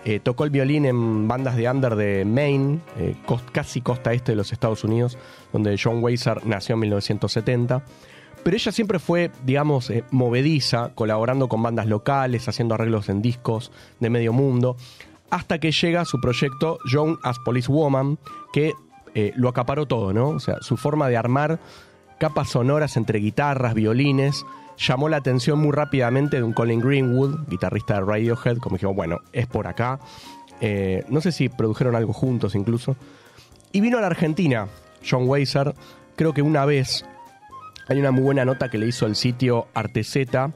Eh, 0.05 0.21
tocó 0.21 0.45
el 0.45 0.51
violín 0.51 0.87
en 0.87 1.27
bandas 1.27 1.57
de 1.57 1.69
under 1.69 1.97
de 1.97 2.25
Maine, 2.25 2.79
eh, 2.97 3.17
casi 3.51 3.81
costa 3.81 4.13
este 4.13 4.31
de 4.31 4.37
los 4.37 4.53
Estados 4.53 4.85
Unidos, 4.85 5.19
donde 5.53 5.77
John 5.77 5.99
Weiser 6.01 6.47
nació 6.47 6.75
en 6.75 6.83
1970. 6.83 7.83
Pero 8.45 8.57
ella 8.57 8.71
siempre 8.71 9.01
fue, 9.01 9.33
digamos, 9.45 9.91
eh, 9.91 10.05
movediza, 10.13 10.93
colaborando 10.95 11.49
con 11.49 11.65
bandas 11.65 11.87
locales, 11.87 12.49
haciendo 12.49 12.77
arreglos 12.77 13.09
en 13.09 13.23
discos 13.23 13.73
de 13.99 14.09
medio 14.09 14.33
mundo, 14.33 14.77
hasta 15.31 15.59
que 15.59 15.73
llega 15.73 16.05
su 16.05 16.21
proyecto 16.21 16.79
Joan 16.91 17.19
as 17.23 17.39
Police 17.39 17.71
Woman, 17.71 18.19
que 18.53 18.75
eh, 19.15 19.33
lo 19.37 19.49
acaparó 19.49 19.87
todo, 19.87 20.13
¿no? 20.13 20.29
O 20.29 20.41
sea, 20.41 20.59
su 20.61 20.77
forma 20.77 21.09
de 21.09 21.17
armar 21.17 21.59
capas 22.19 22.51
sonoras 22.51 22.97
entre 22.97 23.19
guitarras, 23.19 23.75
violines, 23.75 24.45
llamó 24.79 25.09
la 25.09 25.19
atención 25.19 25.59
muy 25.59 25.73
rápidamente 25.73 26.37
de 26.37 26.43
un 26.43 26.53
Colin 26.53 26.81
Greenwood, 26.81 27.49
guitarrista 27.49 27.95
de 27.95 28.01
Radiohead, 28.01 28.59
como 28.59 28.77
dijimos, 28.77 28.97
bueno, 28.97 29.19
es 29.33 29.47
por 29.47 29.67
acá. 29.67 29.99
Eh, 30.61 31.05
no 31.09 31.21
sé 31.21 31.33
si 31.33 31.49
produjeron 31.49 31.95
algo 31.95 32.13
juntos 32.13 32.55
incluso. 32.55 32.97
Y 33.73 33.81
vino 33.81 33.99
a 33.99 34.01
la 34.01 34.07
Argentina, 34.07 34.69
John 35.09 35.29
Weiser, 35.29 35.75
creo 36.15 36.33
que 36.33 36.43
una 36.43 36.65
vez, 36.65 37.05
hay 37.89 37.99
una 37.99 38.11
muy 38.11 38.23
buena 38.23 38.45
nota 38.45 38.71
que 38.71 38.79
le 38.79 38.87
hizo 38.87 39.07
el 39.07 39.17
sitio 39.17 39.67
Arteseta, 39.75 40.53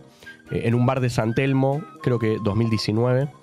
eh, 0.51 0.63
en 0.65 0.75
un 0.75 0.87
bar 0.87 1.01
de 1.01 1.11
San 1.11 1.35
Telmo, 1.35 1.83
creo 2.03 2.19
que 2.19 2.39
2019. 2.43 3.40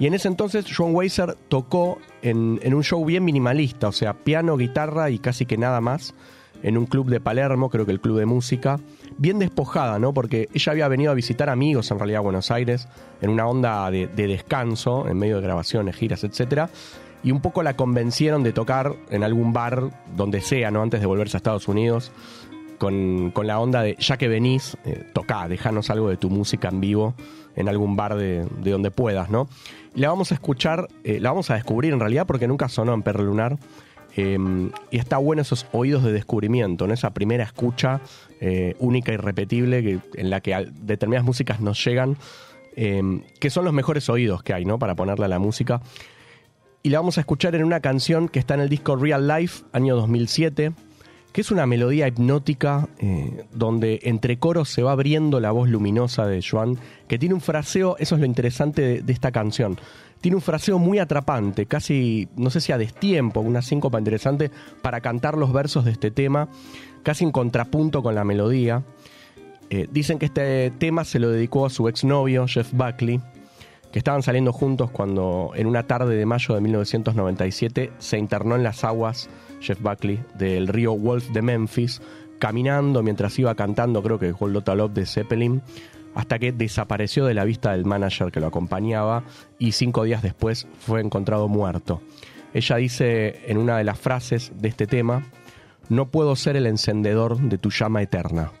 Y 0.00 0.06
en 0.06 0.14
ese 0.14 0.28
entonces 0.28 0.64
John 0.74 0.94
Weiser 0.94 1.36
tocó 1.48 1.98
en, 2.22 2.58
un 2.74 2.82
show 2.82 3.04
bien 3.04 3.22
minimalista, 3.22 3.88
o 3.88 3.92
sea, 3.92 4.14
piano, 4.14 4.56
guitarra 4.56 5.10
y 5.10 5.18
casi 5.18 5.44
que 5.44 5.58
nada 5.58 5.82
más, 5.82 6.14
en 6.62 6.78
un 6.78 6.86
club 6.86 7.10
de 7.10 7.20
Palermo, 7.20 7.68
creo 7.68 7.84
que 7.84 7.92
el 7.92 8.00
club 8.00 8.18
de 8.18 8.24
música, 8.24 8.80
bien 9.18 9.38
despojada, 9.38 9.98
¿no? 9.98 10.14
Porque 10.14 10.48
ella 10.54 10.72
había 10.72 10.88
venido 10.88 11.10
a 11.12 11.14
visitar 11.14 11.50
amigos 11.50 11.90
en 11.90 11.98
realidad 11.98 12.20
a 12.20 12.22
Buenos 12.22 12.50
Aires, 12.50 12.88
en 13.20 13.28
una 13.28 13.46
onda 13.46 13.90
de, 13.90 14.06
de 14.06 14.26
descanso, 14.26 15.06
en 15.06 15.18
medio 15.18 15.36
de 15.36 15.42
grabaciones, 15.42 15.96
giras, 15.96 16.24
etcétera. 16.24 16.70
Y 17.22 17.30
un 17.30 17.42
poco 17.42 17.62
la 17.62 17.76
convencieron 17.76 18.42
de 18.42 18.54
tocar 18.54 18.94
en 19.10 19.22
algún 19.22 19.52
bar, 19.52 19.90
donde 20.16 20.40
sea, 20.40 20.70
¿no? 20.70 20.80
Antes 20.80 21.00
de 21.00 21.06
volverse 21.06 21.36
a 21.36 21.38
Estados 21.38 21.68
Unidos, 21.68 22.10
con, 22.78 23.32
con 23.32 23.46
la 23.46 23.60
onda 23.60 23.82
de, 23.82 23.96
ya 24.00 24.16
que 24.16 24.28
venís, 24.28 24.78
eh, 24.86 25.04
tocá, 25.12 25.46
dejanos 25.46 25.90
algo 25.90 26.08
de 26.08 26.16
tu 26.16 26.30
música 26.30 26.70
en 26.70 26.80
vivo 26.80 27.14
en 27.56 27.68
algún 27.68 27.96
bar 27.96 28.16
de, 28.16 28.46
de 28.62 28.70
donde 28.70 28.90
puedas, 28.90 29.30
¿no? 29.30 29.48
La 29.94 30.08
vamos 30.08 30.30
a 30.30 30.34
escuchar, 30.34 30.88
eh, 31.04 31.20
la 31.20 31.30
vamos 31.30 31.50
a 31.50 31.54
descubrir 31.54 31.92
en 31.92 32.00
realidad 32.00 32.26
porque 32.26 32.46
nunca 32.46 32.68
sonó 32.68 32.94
en 32.94 33.02
Perro 33.02 33.24
Lunar. 33.24 33.58
Eh, 34.16 34.38
y 34.90 34.98
está 34.98 35.18
bueno 35.18 35.42
esos 35.42 35.66
oídos 35.72 36.02
de 36.02 36.12
descubrimiento, 36.12 36.84
en 36.84 36.90
esa 36.90 37.10
primera 37.10 37.44
escucha 37.44 38.00
eh, 38.40 38.74
única 38.78 39.12
y 39.12 39.16
repetible 39.16 39.82
que, 39.82 39.98
en 40.14 40.30
la 40.30 40.40
que 40.40 40.68
determinadas 40.80 41.24
músicas 41.24 41.60
nos 41.60 41.82
llegan, 41.84 42.16
eh, 42.76 43.02
que 43.38 43.50
son 43.50 43.64
los 43.64 43.74
mejores 43.74 44.08
oídos 44.08 44.42
que 44.42 44.52
hay, 44.52 44.64
¿no? 44.64 44.78
Para 44.78 44.94
ponerle 44.94 45.26
a 45.26 45.28
la 45.28 45.38
música. 45.38 45.80
Y 46.82 46.90
la 46.90 46.98
vamos 46.98 47.18
a 47.18 47.20
escuchar 47.20 47.54
en 47.54 47.64
una 47.64 47.80
canción 47.80 48.28
que 48.28 48.38
está 48.38 48.54
en 48.54 48.60
el 48.60 48.68
disco 48.68 48.96
Real 48.96 49.28
Life, 49.28 49.64
año 49.72 49.94
2007, 49.96 50.72
que 51.32 51.40
es 51.40 51.50
una 51.50 51.66
melodía 51.66 52.08
hipnótica 52.08 52.88
eh, 52.98 53.44
donde 53.52 54.00
entre 54.02 54.38
coros 54.38 54.68
se 54.68 54.82
va 54.82 54.92
abriendo 54.92 55.40
la 55.40 55.52
voz 55.52 55.68
luminosa 55.68 56.26
de 56.26 56.42
Joan, 56.42 56.78
que 57.06 57.18
tiene 57.18 57.34
un 57.34 57.40
fraseo, 57.40 57.96
eso 57.98 58.14
es 58.16 58.20
lo 58.20 58.26
interesante 58.26 59.02
de, 59.02 59.12
esta 59.12 59.30
canción, 59.30 59.78
tiene 60.20 60.36
un 60.36 60.42
fraseo 60.42 60.78
muy 60.78 60.98
atrapante, 60.98 61.66
casi, 61.66 62.28
no 62.36 62.50
sé 62.50 62.60
si 62.60 62.72
a 62.72 62.78
destiempo, 62.78 63.40
una 63.40 63.62
síncopa 63.62 63.98
interesante 63.98 64.50
para 64.82 65.00
cantar 65.00 65.36
los 65.36 65.52
versos 65.52 65.84
de 65.84 65.92
este 65.92 66.10
tema, 66.10 66.48
casi 67.02 67.24
en 67.24 67.32
contrapunto 67.32 68.02
con 68.02 68.14
la 68.14 68.24
melodía. 68.24 68.82
Eh, 69.70 69.86
dicen 69.90 70.18
que 70.18 70.26
este 70.26 70.72
tema 70.72 71.04
se 71.04 71.20
lo 71.20 71.30
dedicó 71.30 71.64
a 71.64 71.70
su 71.70 71.88
exnovio, 71.88 72.46
Jeff 72.48 72.72
Buckley, 72.72 73.20
que 73.92 73.98
estaban 73.98 74.22
saliendo 74.22 74.52
juntos 74.52 74.90
cuando 74.90 75.52
en 75.54 75.66
una 75.66 75.84
tarde 75.84 76.16
de 76.16 76.26
mayo 76.26 76.54
de 76.54 76.60
1997 76.60 77.92
se 77.98 78.18
internó 78.18 78.56
en 78.56 78.62
las 78.62 78.84
aguas 78.84 79.28
Jeff 79.60 79.80
Buckley 79.80 80.20
del 80.34 80.68
río 80.68 80.96
Wolf 80.96 81.30
de 81.30 81.42
Memphis, 81.42 82.00
caminando 82.38 83.02
mientras 83.02 83.38
iba 83.38 83.54
cantando, 83.54 84.02
creo 84.02 84.18
que 84.18 84.34
Hold 84.38 84.54
Lotta 84.54 84.74
Love 84.74 84.92
de 84.92 85.06
Zeppelin, 85.06 85.62
hasta 86.14 86.38
que 86.38 86.52
desapareció 86.52 87.24
de 87.24 87.34
la 87.34 87.44
vista 87.44 87.72
del 87.72 87.84
manager 87.84 88.32
que 88.32 88.40
lo 88.40 88.48
acompañaba 88.48 89.24
y 89.58 89.72
cinco 89.72 90.04
días 90.04 90.22
después 90.22 90.66
fue 90.80 91.00
encontrado 91.00 91.48
muerto. 91.48 92.00
Ella 92.52 92.76
dice 92.76 93.42
en 93.46 93.58
una 93.58 93.78
de 93.78 93.84
las 93.84 93.98
frases 93.98 94.52
de 94.56 94.68
este 94.68 94.86
tema, 94.86 95.24
no 95.88 96.06
puedo 96.06 96.34
ser 96.36 96.56
el 96.56 96.66
encendedor 96.66 97.38
de 97.38 97.58
tu 97.58 97.70
llama 97.70 98.02
eterna. 98.02 98.52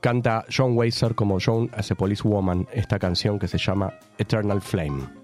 Canta 0.00 0.44
John 0.48 0.76
Weiser 0.76 1.14
como 1.14 1.38
John 1.38 1.70
as 1.74 1.90
a 1.90 1.94
Police 1.94 2.26
Woman 2.26 2.66
esta 2.72 2.98
canción 2.98 3.38
que 3.38 3.48
se 3.48 3.58
llama 3.58 3.92
Eternal 4.18 4.60
Flame. 4.60 5.19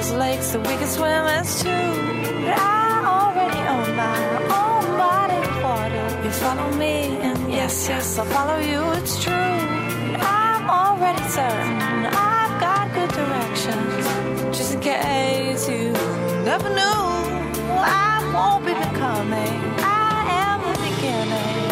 Rivers, 0.00 0.12
lakes 0.12 0.52
that 0.52 0.66
we 0.66 0.74
can 0.76 0.88
swim 0.88 1.24
as 1.38 1.62
two. 1.62 1.68
But 1.68 2.58
I 2.58 3.02
already 3.16 3.60
own 3.74 3.96
my 3.96 4.20
own 4.60 4.84
body 4.98 5.40
water. 5.62 6.24
You 6.24 6.30
follow 6.30 6.70
me, 6.76 7.18
and 7.18 7.52
yes, 7.52 7.88
yes, 7.88 8.18
I'll 8.18 8.24
follow 8.26 8.58
you. 8.58 8.80
It's 8.98 9.22
true. 9.22 9.32
I'm 9.32 10.70
already 10.70 11.22
certain 11.28 12.06
I've 12.06 12.60
got 12.60 12.92
good 12.94 13.10
directions. 13.10 14.56
Just 14.56 14.74
in 14.74 14.80
case 14.80 15.68
you 15.68 15.92
never 16.44 16.68
knew, 16.68 17.00
I 17.82 18.20
won't 18.34 18.64
be 18.64 18.72
becoming. 18.72 19.58
I 19.82 20.16
am 20.44 20.60
the 20.68 20.78
beginning, 20.88 21.70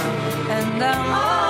and 0.57 0.83
I'm 0.83 1.48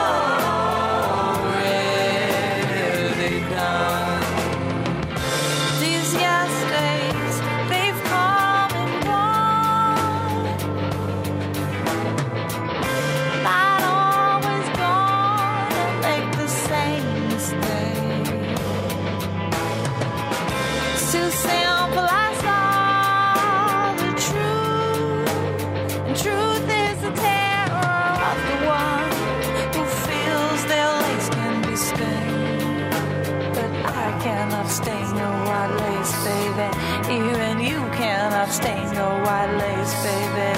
your 38.99 39.15
white 39.23 39.53
lace, 39.63 39.95
baby. 40.03 40.51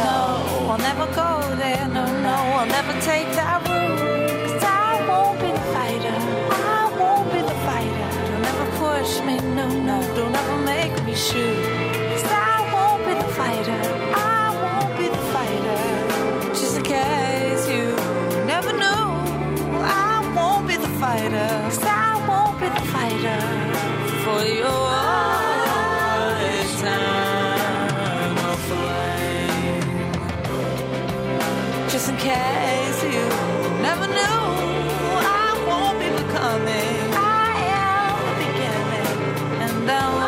No, 0.00 0.70
I'll 0.70 0.78
never 0.78 1.06
go 1.14 1.30
there. 1.56 1.86
No, 1.88 2.06
no, 2.28 2.36
I'll 2.56 2.66
never 2.66 2.94
take 3.02 3.28
that 3.36 3.67
удалось. 39.88 40.27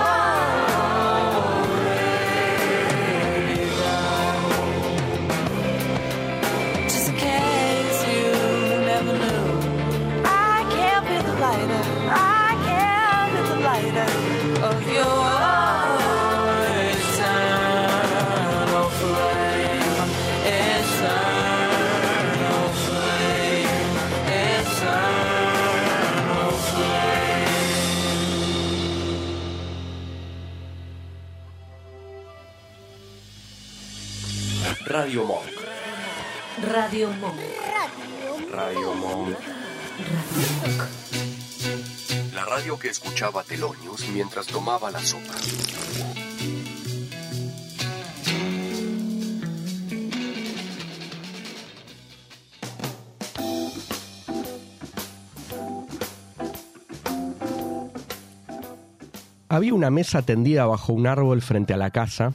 Había 59.49 59.75
una 59.75 59.91
mesa 59.91 60.23
tendida 60.23 60.67
bajo 60.67 60.93
un 60.93 61.07
árbol 61.07 61.41
frente 61.43 61.75
a 61.75 61.77
la 61.77 61.91
casa 61.91 62.35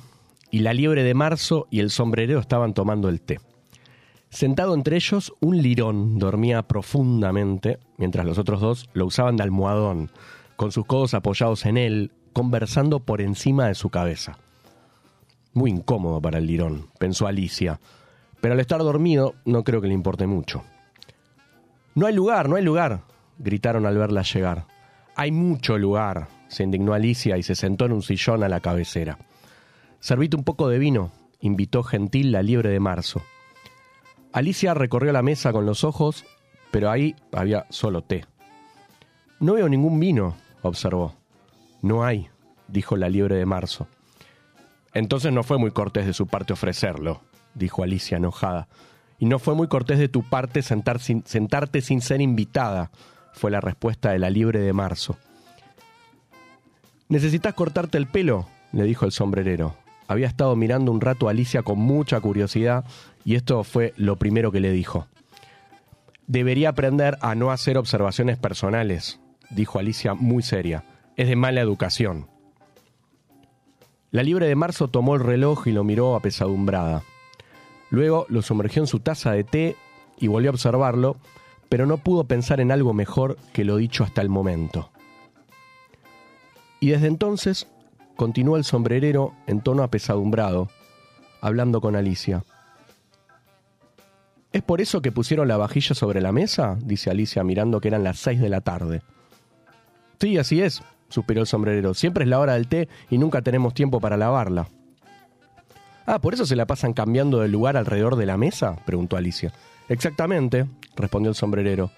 y 0.51 0.59
la 0.59 0.73
liebre 0.73 1.03
de 1.03 1.13
marzo 1.13 1.67
y 1.69 1.81
el 1.81 1.89
sombrerero 1.89 2.39
estaban 2.39 2.73
tomando 2.73 3.09
el 3.09 3.21
té. 3.21 3.39
Sentado 4.29 4.73
entre 4.73 4.97
ellos, 4.97 5.33
un 5.39 5.61
lirón 5.61 6.17
dormía 6.17 6.63
profundamente, 6.63 7.79
mientras 7.97 8.25
los 8.25 8.37
otros 8.37 8.59
dos 8.59 8.89
lo 8.93 9.05
usaban 9.05 9.37
de 9.37 9.43
almohadón, 9.43 10.11
con 10.55 10.71
sus 10.71 10.85
codos 10.85 11.13
apoyados 11.13 11.65
en 11.65 11.77
él, 11.77 12.11
conversando 12.35 12.99
por 12.99 13.21
encima 13.21 13.69
de 13.69 13.75
su 13.75 13.89
cabeza. 13.89 14.37
Muy 15.53 15.71
incómodo 15.71 16.21
para 16.21 16.39
el 16.39 16.45
lirón, 16.45 16.89
pensó 16.99 17.27
Alicia, 17.27 17.79
pero 18.41 18.55
al 18.55 18.59
estar 18.59 18.79
dormido 18.79 19.35
no 19.45 19.63
creo 19.63 19.79
que 19.79 19.87
le 19.87 19.93
importe 19.93 20.27
mucho. 20.27 20.61
No 21.93 22.07
hay 22.07 22.13
lugar, 22.13 22.49
no 22.49 22.57
hay 22.57 22.63
lugar, 22.65 23.03
gritaron 23.39 23.85
al 23.85 23.97
verla 23.97 24.21
llegar. 24.21 24.67
Hay 25.15 25.31
mucho 25.31 25.77
lugar, 25.77 26.27
se 26.49 26.63
indignó 26.63 26.93
Alicia 26.93 27.37
y 27.37 27.43
se 27.43 27.55
sentó 27.55 27.85
en 27.85 27.93
un 27.93 28.01
sillón 28.01 28.43
a 28.43 28.49
la 28.49 28.59
cabecera. 28.59 29.17
Servite 30.01 30.35
un 30.35 30.43
poco 30.43 30.67
de 30.67 30.77
vino, 30.77 31.13
invitó 31.39 31.83
gentil 31.83 32.33
la 32.33 32.43
liebre 32.43 32.69
de 32.69 32.81
marzo. 32.81 33.21
Alicia 34.33 34.73
recorrió 34.73 35.13
la 35.13 35.21
mesa 35.21 35.53
con 35.53 35.65
los 35.65 35.85
ojos, 35.85 36.25
pero 36.69 36.91
ahí 36.91 37.15
había 37.31 37.65
solo 37.69 38.01
té. 38.01 38.25
No 39.39 39.53
veo 39.53 39.69
ningún 39.69 40.01
vino, 40.01 40.35
observó. 40.63 41.15
No 41.85 42.03
hay, 42.03 42.29
dijo 42.67 42.95
la 42.97 43.09
liebre 43.09 43.35
de 43.35 43.45
marzo. 43.45 43.85
Entonces 44.95 45.31
no 45.31 45.43
fue 45.43 45.59
muy 45.59 45.69
cortés 45.69 46.07
de 46.07 46.13
su 46.13 46.25
parte 46.25 46.53
ofrecerlo, 46.53 47.21
dijo 47.53 47.83
Alicia 47.83 48.17
enojada. 48.17 48.67
Y 49.19 49.27
no 49.27 49.37
fue 49.37 49.53
muy 49.53 49.67
cortés 49.67 49.99
de 49.99 50.09
tu 50.09 50.23
parte 50.23 50.63
sentarte 50.63 51.81
sin 51.81 52.01
ser 52.01 52.21
invitada, 52.21 52.89
fue 53.33 53.51
la 53.51 53.61
respuesta 53.61 54.09
de 54.09 54.17
la 54.17 54.31
liebre 54.31 54.61
de 54.61 54.73
marzo. 54.73 55.15
¿Necesitas 57.07 57.53
cortarte 57.53 57.99
el 57.99 58.07
pelo? 58.07 58.47
le 58.71 58.85
dijo 58.85 59.05
el 59.05 59.11
sombrerero. 59.11 59.75
Había 60.07 60.25
estado 60.25 60.55
mirando 60.55 60.91
un 60.91 61.01
rato 61.01 61.27
a 61.27 61.31
Alicia 61.31 61.61
con 61.61 61.77
mucha 61.77 62.19
curiosidad 62.19 62.83
y 63.23 63.35
esto 63.35 63.63
fue 63.63 63.93
lo 63.95 64.15
primero 64.15 64.51
que 64.51 64.59
le 64.59 64.71
dijo. 64.71 65.05
Debería 66.25 66.69
aprender 66.69 67.19
a 67.21 67.35
no 67.35 67.51
hacer 67.51 67.77
observaciones 67.77 68.39
personales, 68.39 69.19
dijo 69.51 69.77
Alicia 69.77 70.15
muy 70.15 70.41
seria. 70.41 70.83
Es 71.15 71.27
de 71.29 71.35
mala 71.35 71.61
educación. 71.61 72.27
La 74.11 74.23
libre 74.23 74.47
de 74.47 74.55
marzo 74.55 74.87
tomó 74.89 75.15
el 75.15 75.21
reloj 75.21 75.67
y 75.67 75.71
lo 75.71 75.83
miró 75.83 76.15
apesadumbrada. 76.15 77.03
Luego 77.89 78.25
lo 78.29 78.41
sumergió 78.41 78.81
en 78.81 78.87
su 78.87 78.99
taza 78.99 79.31
de 79.31 79.43
té 79.43 79.75
y 80.19 80.27
volvió 80.27 80.49
a 80.49 80.53
observarlo, 80.53 81.17
pero 81.69 81.85
no 81.85 81.97
pudo 81.97 82.25
pensar 82.25 82.59
en 82.59 82.71
algo 82.71 82.93
mejor 82.93 83.37
que 83.53 83.63
lo 83.63 83.77
dicho 83.77 84.03
hasta 84.03 84.21
el 84.21 84.29
momento. 84.29 84.89
Y 86.79 86.89
desde 86.89 87.07
entonces 87.07 87.67
continuó 88.15 88.57
el 88.57 88.63
sombrerero 88.63 89.33
en 89.47 89.61
tono 89.61 89.83
apesadumbrado, 89.83 90.69
hablando 91.41 91.79
con 91.81 91.95
Alicia. 91.95 92.43
¿Es 94.51 94.61
por 94.61 94.81
eso 94.81 95.01
que 95.01 95.11
pusieron 95.11 95.47
la 95.47 95.57
vajilla 95.57 95.95
sobre 95.95 96.21
la 96.21 96.31
mesa? 96.31 96.77
dice 96.81 97.09
Alicia 97.09 97.43
mirando 97.43 97.81
que 97.81 97.89
eran 97.89 98.03
las 98.03 98.19
seis 98.19 98.39
de 98.39 98.49
la 98.49 98.61
tarde. 98.61 99.01
Sí, 100.19 100.37
así 100.37 100.61
es, 100.61 100.81
suspiró 101.09 101.41
el 101.41 101.47
sombrerero. 101.47 101.93
Siempre 101.93 102.23
es 102.23 102.29
la 102.29 102.39
hora 102.39 102.53
del 102.53 102.67
té 102.67 102.87
y 103.09 103.17
nunca 103.17 103.41
tenemos 103.41 103.73
tiempo 103.73 103.99
para 103.99 104.17
lavarla. 104.17 104.67
Ah, 106.05 106.19
¿por 106.19 106.33
eso 106.33 106.45
se 106.45 106.55
la 106.55 106.67
pasan 106.67 106.93
cambiando 106.93 107.39
de 107.39 107.47
lugar 107.47 107.77
alrededor 107.77 108.15
de 108.15 108.25
la 108.25 108.37
mesa? 108.37 108.75
preguntó 108.85 109.17
Alicia. 109.17 109.53
Exactamente, 109.89 110.65
respondió 110.95 111.29
el 111.29 111.35
sombrerero, 111.35 111.91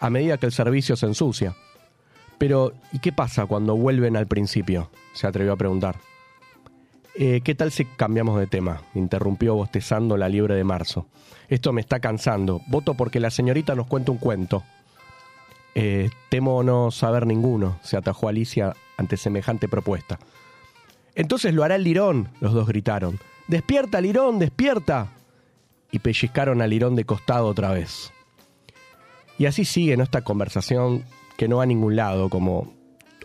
a 0.00 0.10
medida 0.10 0.38
que 0.38 0.46
el 0.46 0.52
servicio 0.52 0.96
se 0.96 1.06
ensucia. 1.06 1.54
Pero, 2.38 2.72
¿y 2.92 2.98
qué 2.98 3.12
pasa 3.12 3.46
cuando 3.46 3.76
vuelven 3.76 4.16
al 4.16 4.26
principio? 4.26 4.90
se 5.14 5.26
atrevió 5.28 5.52
a 5.52 5.56
preguntar. 5.56 5.96
"Eh, 7.16 7.40
¿Qué 7.44 7.54
tal 7.54 7.70
si 7.70 7.84
cambiamos 7.84 8.40
de 8.40 8.48
tema? 8.48 8.82
interrumpió 8.94 9.54
bostezando 9.54 10.16
la 10.16 10.28
liebre 10.28 10.56
de 10.56 10.64
marzo. 10.64 11.06
Esto 11.48 11.72
me 11.72 11.80
está 11.80 12.00
cansando. 12.00 12.60
Voto 12.66 12.94
porque 12.94 13.20
la 13.20 13.30
señorita 13.30 13.76
nos 13.76 13.86
cuente 13.86 14.10
un 14.10 14.18
cuento. 14.18 14.64
"Eh, 15.74 16.10
temo 16.28 16.62
no 16.62 16.90
saber 16.90 17.26
ninguno, 17.26 17.78
se 17.82 17.96
atajó 17.96 18.28
Alicia 18.28 18.74
ante 18.96 19.16
semejante 19.16 19.68
propuesta. 19.68 20.18
Entonces 21.14 21.54
lo 21.54 21.64
hará 21.64 21.76
el 21.76 21.84
lirón, 21.84 22.28
los 22.40 22.52
dos 22.52 22.66
gritaron. 22.66 23.18
¡Despierta, 23.46 24.00
lirón, 24.00 24.38
despierta! 24.38 25.12
Y 25.90 26.00
pellizcaron 26.00 26.60
al 26.62 26.70
lirón 26.70 26.96
de 26.96 27.04
costado 27.04 27.46
otra 27.46 27.72
vez. 27.72 28.12
Y 29.38 29.46
así 29.46 29.64
sigue 29.64 29.96
nuestra 29.96 30.22
conversación 30.22 31.04
que 31.36 31.48
no 31.48 31.58
va 31.58 31.64
a 31.64 31.66
ningún 31.66 31.96
lado, 31.96 32.28
como. 32.28 32.72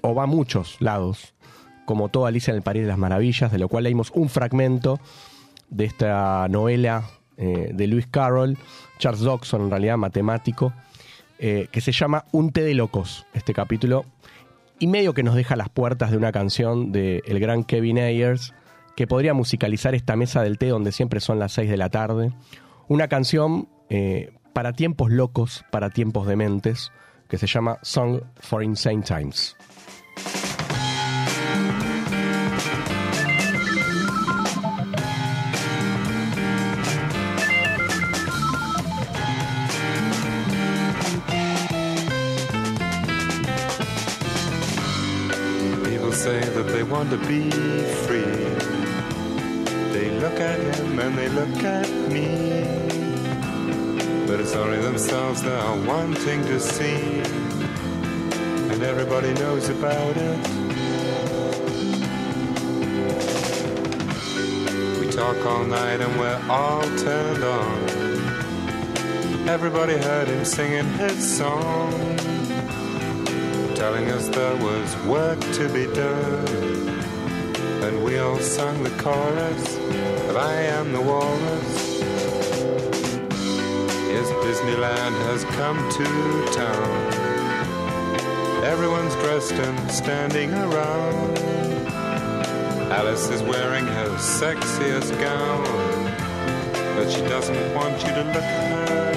o 0.02 0.16
va 0.16 0.24
a 0.24 0.28
muchos 0.28 0.78
lados, 0.80 1.34
como 1.86 2.10
toda 2.10 2.30
Alicia 2.30 2.52
en 2.52 2.58
el 2.58 2.64
País 2.64 2.82
de 2.82 2.88
las 2.88 2.98
Maravillas, 2.98 3.52
de 3.52 3.60
lo 3.60 3.68
cual 3.68 3.84
leímos 3.84 4.12
un 4.14 4.30
fragmento 4.30 5.00
de 5.70 5.86
esta 5.86 6.48
novela 6.50 7.10
eh, 7.38 7.72
de 7.74 7.88
Lewis 7.88 8.08
Carroll, 8.08 8.58
Charles 8.98 9.22
Dodson, 9.22 9.64
en 9.64 9.70
realidad 9.70 9.98
matemático, 9.98 10.74
eh, 11.40 11.68
que 11.72 11.82
se 11.82 11.92
llama 11.92 12.26
Un 12.32 12.52
té 12.52 12.64
de 12.64 12.74
locos, 12.74 13.26
este 13.34 13.54
capítulo, 13.54 14.06
y 14.78 14.88
medio 14.88 15.14
que 15.14 15.24
nos 15.24 15.36
deja 15.36 15.56
las 15.56 15.70
puertas 15.70 16.12
de 16.12 16.18
una 16.18 16.32
canción 16.32 16.92
del 16.92 17.22
el 17.26 17.40
gran 17.40 17.64
Kevin 17.64 18.00
Ayers, 18.00 18.54
que 18.96 19.08
podría 19.08 19.34
musicalizar 19.34 19.96
esta 19.96 20.16
mesa 20.16 20.44
del 20.44 20.58
té 20.58 20.68
donde 20.68 20.92
siempre 20.92 21.20
son 21.20 21.40
las 21.40 21.54
6 21.54 21.70
de 21.70 21.78
la 21.78 21.90
tarde. 21.90 22.34
Una 22.88 23.08
canción 23.08 23.70
eh, 23.90 24.34
para 24.54 24.74
tiempos 24.74 25.12
locos, 25.12 25.64
para 25.72 25.90
tiempos 25.90 26.28
dementes, 26.28 26.92
que 27.30 27.38
se 27.38 27.48
llama 27.48 27.80
Song 27.82 28.22
for 28.36 28.64
Insane 28.64 29.04
Times. 29.04 29.56
They 46.80 46.84
want 46.84 47.10
to 47.10 47.18
be 47.28 47.52
free. 48.08 48.22
They 49.92 50.12
look 50.12 50.40
at 50.40 50.60
him 50.62 50.98
and 50.98 51.18
they 51.18 51.28
look 51.28 51.62
at 51.62 51.90
me. 52.10 52.64
But 54.26 54.40
it's 54.40 54.56
only 54.56 54.78
themselves 54.78 55.42
that 55.42 55.62
are 55.62 55.78
wanting 55.86 56.42
to 56.46 56.58
see. 56.58 57.20
And 58.72 58.82
everybody 58.82 59.34
knows 59.34 59.68
about 59.68 60.16
it. 60.16 60.40
We 65.02 65.12
talk 65.12 65.36
all 65.46 65.66
night 65.66 66.00
and 66.00 66.18
we're 66.18 66.42
all 66.50 66.84
turned 66.98 67.44
on. 67.44 67.90
Everybody 69.50 69.98
heard 69.98 70.30
him 70.30 70.46
singing 70.46 70.86
his 70.94 71.38
song 71.38 71.92
telling 73.80 74.10
us 74.12 74.28
there 74.28 74.58
was 74.58 74.96
work 75.06 75.40
to 75.54 75.70
be 75.70 75.86
done. 75.94 76.69
All 78.30 78.38
sung 78.38 78.84
the 78.84 78.92
chorus 79.02 79.78
of 80.30 80.38
I 80.38 80.54
Am 80.78 80.94
the 80.94 81.02
Walrus. 81.02 82.00
Yes, 84.14 84.30
Disneyland 84.46 85.16
has 85.30 85.44
come 85.58 85.78
to 85.98 86.06
town. 86.54 87.14
Everyone's 88.64 89.16
dressed 89.16 89.54
and 89.54 89.92
standing 89.92 90.54
around. 90.54 91.40
Alice 92.92 93.30
is 93.32 93.42
wearing 93.42 93.88
her 93.88 94.10
sexiest 94.18 95.20
gown, 95.20 95.64
but 96.96 97.10
she 97.10 97.22
doesn't 97.22 97.74
want 97.74 98.00
you 98.04 98.10
to 98.10 98.24
look 98.26 98.44
at 98.44 98.70
her. 98.78 99.12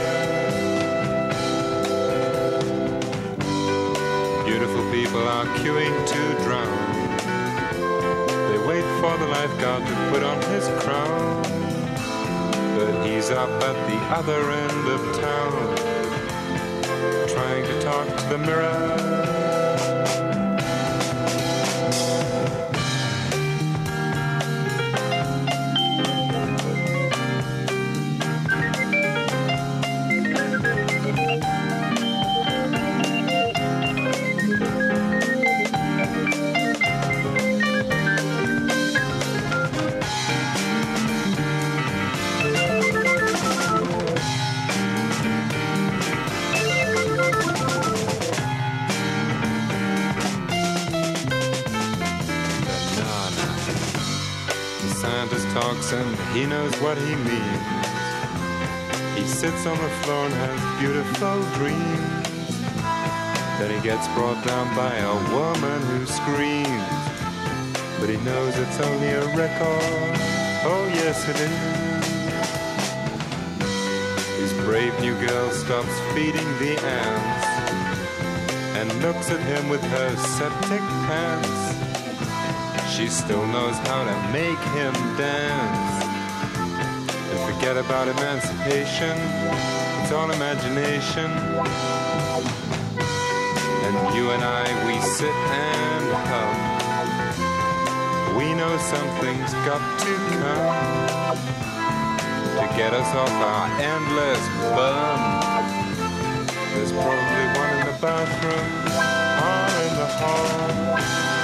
Beautiful 4.46 4.90
people 4.90 5.28
are 5.28 5.44
queuing 5.58 6.06
to 6.08 6.44
drown. 6.44 6.81
For 9.02 9.18
the 9.18 9.26
lifeguard 9.26 9.84
to 9.84 10.10
put 10.12 10.22
on 10.22 10.40
his 10.52 10.68
crown. 10.84 11.42
But 12.76 13.04
he's 13.04 13.30
up 13.30 13.50
at 13.50 13.88
the 13.88 13.98
other 14.16 14.48
end 14.48 14.88
of 14.88 15.00
town, 15.20 15.76
trying 17.26 17.64
to 17.64 17.82
talk 17.82 18.06
to 18.06 18.28
the 18.28 18.38
mirror. 18.38 19.61
And 55.92 56.16
he 56.34 56.46
knows 56.46 56.74
what 56.80 56.96
he 56.96 57.14
means. 57.14 57.86
He 59.14 59.24
sits 59.26 59.66
on 59.66 59.76
the 59.76 59.90
floor 60.02 60.24
and 60.26 60.34
has 60.34 60.80
beautiful 60.80 61.42
dreams. 61.58 62.58
Then 63.58 63.70
he 63.70 63.80
gets 63.86 64.08
brought 64.08 64.42
down 64.44 64.74
by 64.74 64.96
a 64.96 65.14
woman 65.34 65.80
who 65.82 66.06
screams. 66.06 67.02
But 68.00 68.08
he 68.08 68.16
knows 68.24 68.56
it's 68.56 68.80
only 68.80 69.08
a 69.08 69.26
record. 69.36 70.16
Oh, 70.64 70.90
yes, 70.94 71.28
it 71.28 71.36
is. 71.38 71.82
His 74.40 74.52
brave 74.64 74.98
new 75.00 75.14
girl 75.26 75.50
stops 75.50 75.94
feeding 76.14 76.48
the 76.58 76.80
ants 76.80 77.46
and 78.78 79.02
looks 79.02 79.30
at 79.30 79.40
him 79.40 79.68
with 79.68 79.82
her 79.82 80.16
septic 80.16 80.80
pants. 81.06 81.71
She 82.96 83.08
still 83.08 83.46
knows 83.46 83.76
how 83.88 84.04
to 84.04 84.14
make 84.32 84.58
him 84.76 84.92
dance. 85.16 86.04
And 87.08 87.54
forget 87.54 87.78
about 87.78 88.06
emancipation, 88.06 89.16
it's 90.02 90.12
all 90.12 90.30
imagination. 90.30 91.30
And 93.86 94.14
you 94.14 94.30
and 94.30 94.44
I, 94.44 94.68
we 94.86 95.00
sit 95.00 95.32
and 95.32 96.12
hum. 96.28 96.54
We 98.36 98.52
know 98.52 98.76
something's 98.76 99.54
got 99.64 99.80
to 100.00 100.14
come 100.36 101.38
to 102.58 102.66
get 102.76 102.92
us 102.92 103.08
off 103.16 103.32
our 103.32 103.68
endless 103.80 104.44
bum. 104.76 105.18
There's 106.74 106.92
probably 106.92 107.46
one 107.58 107.72
in 107.78 107.86
the 107.86 107.96
bathroom 108.02 108.68
or 109.48 109.64
in 109.80 109.92
the 109.96 110.06
hall. 110.20 111.41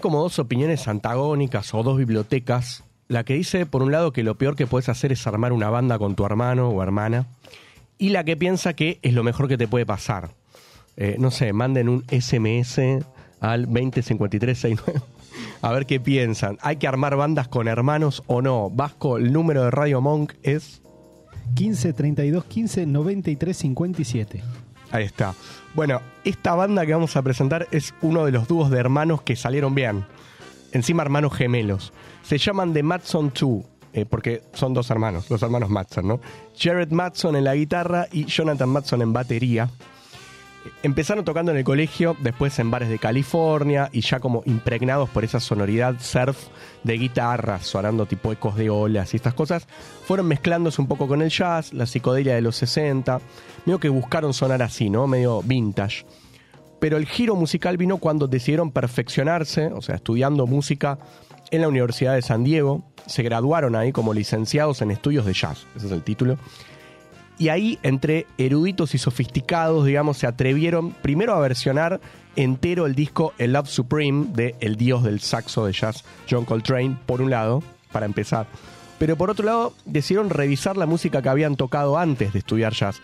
Como 0.00 0.20
dos 0.20 0.38
opiniones 0.38 0.88
antagónicas 0.88 1.72
o 1.74 1.82
dos 1.82 1.96
bibliotecas. 1.96 2.84
La 3.08 3.24
que 3.24 3.34
dice, 3.34 3.66
por 3.66 3.82
un 3.82 3.92
lado, 3.92 4.12
que 4.12 4.22
lo 4.22 4.36
peor 4.36 4.56
que 4.56 4.66
puedes 4.66 4.88
hacer 4.88 5.12
es 5.12 5.26
armar 5.26 5.52
una 5.52 5.70
banda 5.70 5.98
con 5.98 6.14
tu 6.14 6.24
hermano 6.24 6.68
o 6.68 6.82
hermana. 6.82 7.26
Y 7.98 8.10
la 8.10 8.24
que 8.24 8.36
piensa 8.36 8.74
que 8.74 8.98
es 9.02 9.14
lo 9.14 9.24
mejor 9.24 9.48
que 9.48 9.58
te 9.58 9.68
puede 9.68 9.86
pasar. 9.86 10.30
Eh, 10.96 11.16
no 11.18 11.30
sé, 11.30 11.52
manden 11.52 11.88
un 11.88 12.04
SMS 12.08 12.78
al 13.40 13.66
205369. 13.66 15.00
A 15.62 15.72
ver 15.72 15.86
qué 15.86 16.00
piensan. 16.00 16.58
¿Hay 16.62 16.76
que 16.76 16.86
armar 16.86 17.16
bandas 17.16 17.48
con 17.48 17.68
hermanos 17.68 18.22
o 18.26 18.42
no? 18.42 18.70
Vasco, 18.70 19.16
el 19.16 19.32
número 19.32 19.64
de 19.64 19.70
Radio 19.70 20.00
Monk 20.00 20.34
es 20.42 20.82
15 21.54 21.92
32 21.92 22.44
15 22.44 22.86
93 22.86 23.56
57. 23.56 24.42
Ahí 24.90 25.04
está. 25.04 25.34
Bueno, 25.74 26.00
esta 26.24 26.54
banda 26.54 26.84
que 26.84 26.92
vamos 26.92 27.16
a 27.16 27.22
presentar 27.22 27.68
es 27.70 27.94
uno 28.02 28.24
de 28.24 28.32
los 28.32 28.48
dúos 28.48 28.70
de 28.70 28.78
hermanos 28.78 29.22
que 29.22 29.36
salieron 29.36 29.74
bien. 29.74 30.04
Encima 30.72 31.02
hermanos 31.02 31.32
gemelos. 31.34 31.92
Se 32.22 32.38
llaman 32.38 32.72
The 32.72 32.82
Matson 32.82 33.32
2, 33.38 33.64
eh, 33.92 34.04
porque 34.04 34.42
son 34.52 34.74
dos 34.74 34.90
hermanos, 34.90 35.30
los 35.30 35.42
hermanos 35.42 35.70
Matson, 35.70 36.06
¿no? 36.06 36.20
Jared 36.58 36.90
Matson 36.90 37.36
en 37.36 37.44
la 37.44 37.54
guitarra 37.54 38.06
y 38.12 38.24
Jonathan 38.24 38.68
Matson 38.68 39.02
en 39.02 39.12
batería. 39.12 39.68
Empezaron 40.82 41.24
tocando 41.24 41.52
en 41.52 41.58
el 41.58 41.64
colegio, 41.64 42.16
después 42.20 42.58
en 42.58 42.70
bares 42.70 42.88
de 42.88 42.98
California 42.98 43.88
y 43.92 44.02
ya 44.02 44.20
como 44.20 44.42
impregnados 44.46 45.08
por 45.10 45.24
esa 45.24 45.40
sonoridad 45.40 45.96
surf 46.00 46.48
de 46.84 46.94
guitarras, 46.94 47.66
sonando 47.66 48.06
tipo 48.06 48.32
ecos 48.32 48.56
de 48.56 48.70
olas 48.70 49.12
y 49.12 49.16
estas 49.16 49.34
cosas, 49.34 49.66
fueron 50.06 50.26
mezclándose 50.26 50.80
un 50.80 50.88
poco 50.88 51.06
con 51.08 51.22
el 51.22 51.30
jazz, 51.30 51.72
la 51.72 51.86
psicodelia 51.86 52.34
de 52.34 52.42
los 52.42 52.56
60, 52.56 53.20
medio 53.64 53.78
que 53.78 53.88
buscaron 53.88 54.34
sonar 54.34 54.62
así, 54.62 54.90
¿no? 54.90 55.06
Medio 55.06 55.42
vintage. 55.42 56.04
Pero 56.78 56.96
el 56.96 57.06
giro 57.06 57.36
musical 57.36 57.76
vino 57.76 57.98
cuando 57.98 58.26
decidieron 58.26 58.70
perfeccionarse, 58.70 59.66
o 59.66 59.82
sea, 59.82 59.96
estudiando 59.96 60.46
música 60.46 60.98
en 61.50 61.60
la 61.60 61.68
Universidad 61.68 62.14
de 62.14 62.22
San 62.22 62.44
Diego, 62.44 62.84
se 63.06 63.22
graduaron 63.22 63.76
ahí 63.76 63.92
como 63.92 64.14
licenciados 64.14 64.80
en 64.82 64.90
estudios 64.90 65.26
de 65.26 65.34
jazz, 65.34 65.66
ese 65.76 65.86
es 65.86 65.92
el 65.92 66.02
título. 66.02 66.38
Y 67.40 67.48
ahí, 67.48 67.78
entre 67.82 68.26
eruditos 68.36 68.94
y 68.94 68.98
sofisticados, 68.98 69.86
digamos, 69.86 70.18
se 70.18 70.26
atrevieron 70.26 70.90
primero 70.90 71.32
a 71.34 71.40
versionar 71.40 71.98
entero 72.36 72.84
el 72.84 72.94
disco 72.94 73.32
El 73.38 73.54
Love 73.54 73.66
Supreme 73.66 74.26
de 74.34 74.56
El 74.60 74.76
Dios 74.76 75.02
del 75.02 75.20
Saxo 75.20 75.64
de 75.64 75.72
Jazz, 75.72 76.04
John 76.30 76.44
Coltrane, 76.44 76.98
por 77.06 77.22
un 77.22 77.30
lado, 77.30 77.62
para 77.92 78.04
empezar. 78.04 78.46
Pero 78.98 79.16
por 79.16 79.30
otro 79.30 79.46
lado, 79.46 79.72
decidieron 79.86 80.28
revisar 80.28 80.76
la 80.76 80.84
música 80.84 81.22
que 81.22 81.30
habían 81.30 81.56
tocado 81.56 81.96
antes 81.96 82.34
de 82.34 82.40
estudiar 82.40 82.74
jazz. 82.74 83.00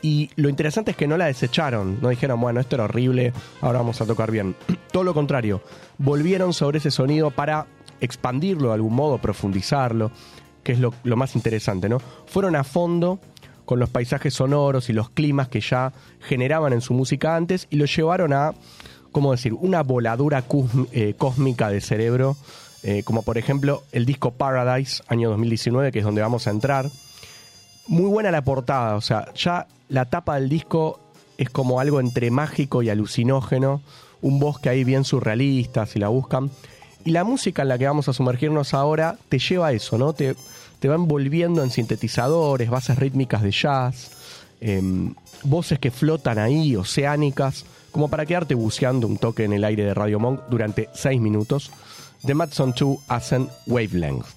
Y 0.00 0.30
lo 0.36 0.48
interesante 0.48 0.92
es 0.92 0.96
que 0.96 1.08
no 1.08 1.16
la 1.16 1.26
desecharon, 1.26 1.98
no 2.00 2.10
dijeron, 2.10 2.40
bueno, 2.40 2.60
esto 2.60 2.76
era 2.76 2.84
horrible, 2.84 3.32
ahora 3.62 3.78
vamos 3.78 4.00
a 4.00 4.06
tocar 4.06 4.30
bien. 4.30 4.54
Todo 4.92 5.02
lo 5.02 5.12
contrario, 5.12 5.60
volvieron 5.98 6.52
sobre 6.52 6.78
ese 6.78 6.92
sonido 6.92 7.32
para 7.32 7.66
expandirlo 8.00 8.68
de 8.68 8.74
algún 8.74 8.94
modo, 8.94 9.18
profundizarlo, 9.18 10.12
que 10.62 10.70
es 10.70 10.78
lo, 10.78 10.94
lo 11.02 11.16
más 11.16 11.34
interesante, 11.34 11.88
¿no? 11.88 11.98
Fueron 12.26 12.54
a 12.54 12.62
fondo 12.62 13.18
con 13.66 13.80
los 13.80 13.90
paisajes 13.90 14.32
sonoros 14.32 14.88
y 14.88 14.94
los 14.94 15.10
climas 15.10 15.48
que 15.48 15.60
ya 15.60 15.92
generaban 16.20 16.72
en 16.72 16.80
su 16.80 16.94
música 16.94 17.36
antes 17.36 17.66
y 17.68 17.76
lo 17.76 17.84
llevaron 17.84 18.32
a, 18.32 18.54
¿cómo 19.12 19.32
decir?, 19.32 19.52
una 19.52 19.82
voladura 19.82 20.44
eh, 20.92 21.14
cósmica 21.18 21.68
de 21.68 21.80
cerebro, 21.82 22.36
eh, 22.82 23.02
como 23.02 23.22
por 23.22 23.36
ejemplo 23.36 23.82
el 23.92 24.06
disco 24.06 24.30
Paradise, 24.30 25.02
año 25.08 25.28
2019, 25.30 25.92
que 25.92 25.98
es 25.98 26.04
donde 26.04 26.22
vamos 26.22 26.46
a 26.46 26.50
entrar. 26.50 26.88
Muy 27.88 28.08
buena 28.08 28.30
la 28.30 28.42
portada, 28.42 28.94
o 28.94 29.00
sea, 29.00 29.32
ya 29.34 29.66
la 29.88 30.06
tapa 30.06 30.36
del 30.36 30.48
disco 30.48 31.00
es 31.36 31.50
como 31.50 31.80
algo 31.80 32.00
entre 32.00 32.30
mágico 32.30 32.82
y 32.82 32.88
alucinógeno, 32.88 33.82
un 34.22 34.38
bosque 34.38 34.68
ahí 34.68 34.84
bien 34.84 35.04
surrealista, 35.04 35.86
si 35.86 35.98
la 35.98 36.08
buscan. 36.08 36.50
Y 37.04 37.10
la 37.10 37.24
música 37.24 37.62
en 37.62 37.68
la 37.68 37.78
que 37.78 37.86
vamos 37.86 38.08
a 38.08 38.12
sumergirnos 38.12 38.74
ahora 38.74 39.16
te 39.28 39.38
lleva 39.38 39.68
a 39.68 39.72
eso, 39.72 39.98
¿no? 39.98 40.14
Te 40.78 40.88
va 40.88 40.94
envolviendo 40.94 41.62
en 41.62 41.70
sintetizadores, 41.70 42.70
bases 42.70 42.98
rítmicas 42.98 43.42
de 43.42 43.50
jazz, 43.50 44.10
em, 44.60 45.14
voces 45.44 45.78
que 45.78 45.90
flotan 45.90 46.38
ahí, 46.38 46.76
oceánicas, 46.76 47.64
como 47.90 48.08
para 48.08 48.26
quedarte 48.26 48.54
buceando 48.54 49.06
un 49.06 49.16
toque 49.18 49.44
en 49.44 49.52
el 49.52 49.64
aire 49.64 49.84
de 49.84 49.94
Radio 49.94 50.20
Monk 50.20 50.40
durante 50.50 50.88
seis 50.92 51.20
minutos. 51.20 51.70
The 52.24 52.34
Matson 52.34 52.74
2 52.78 52.98
hacen 53.08 53.48
Wavelength. 53.66 54.35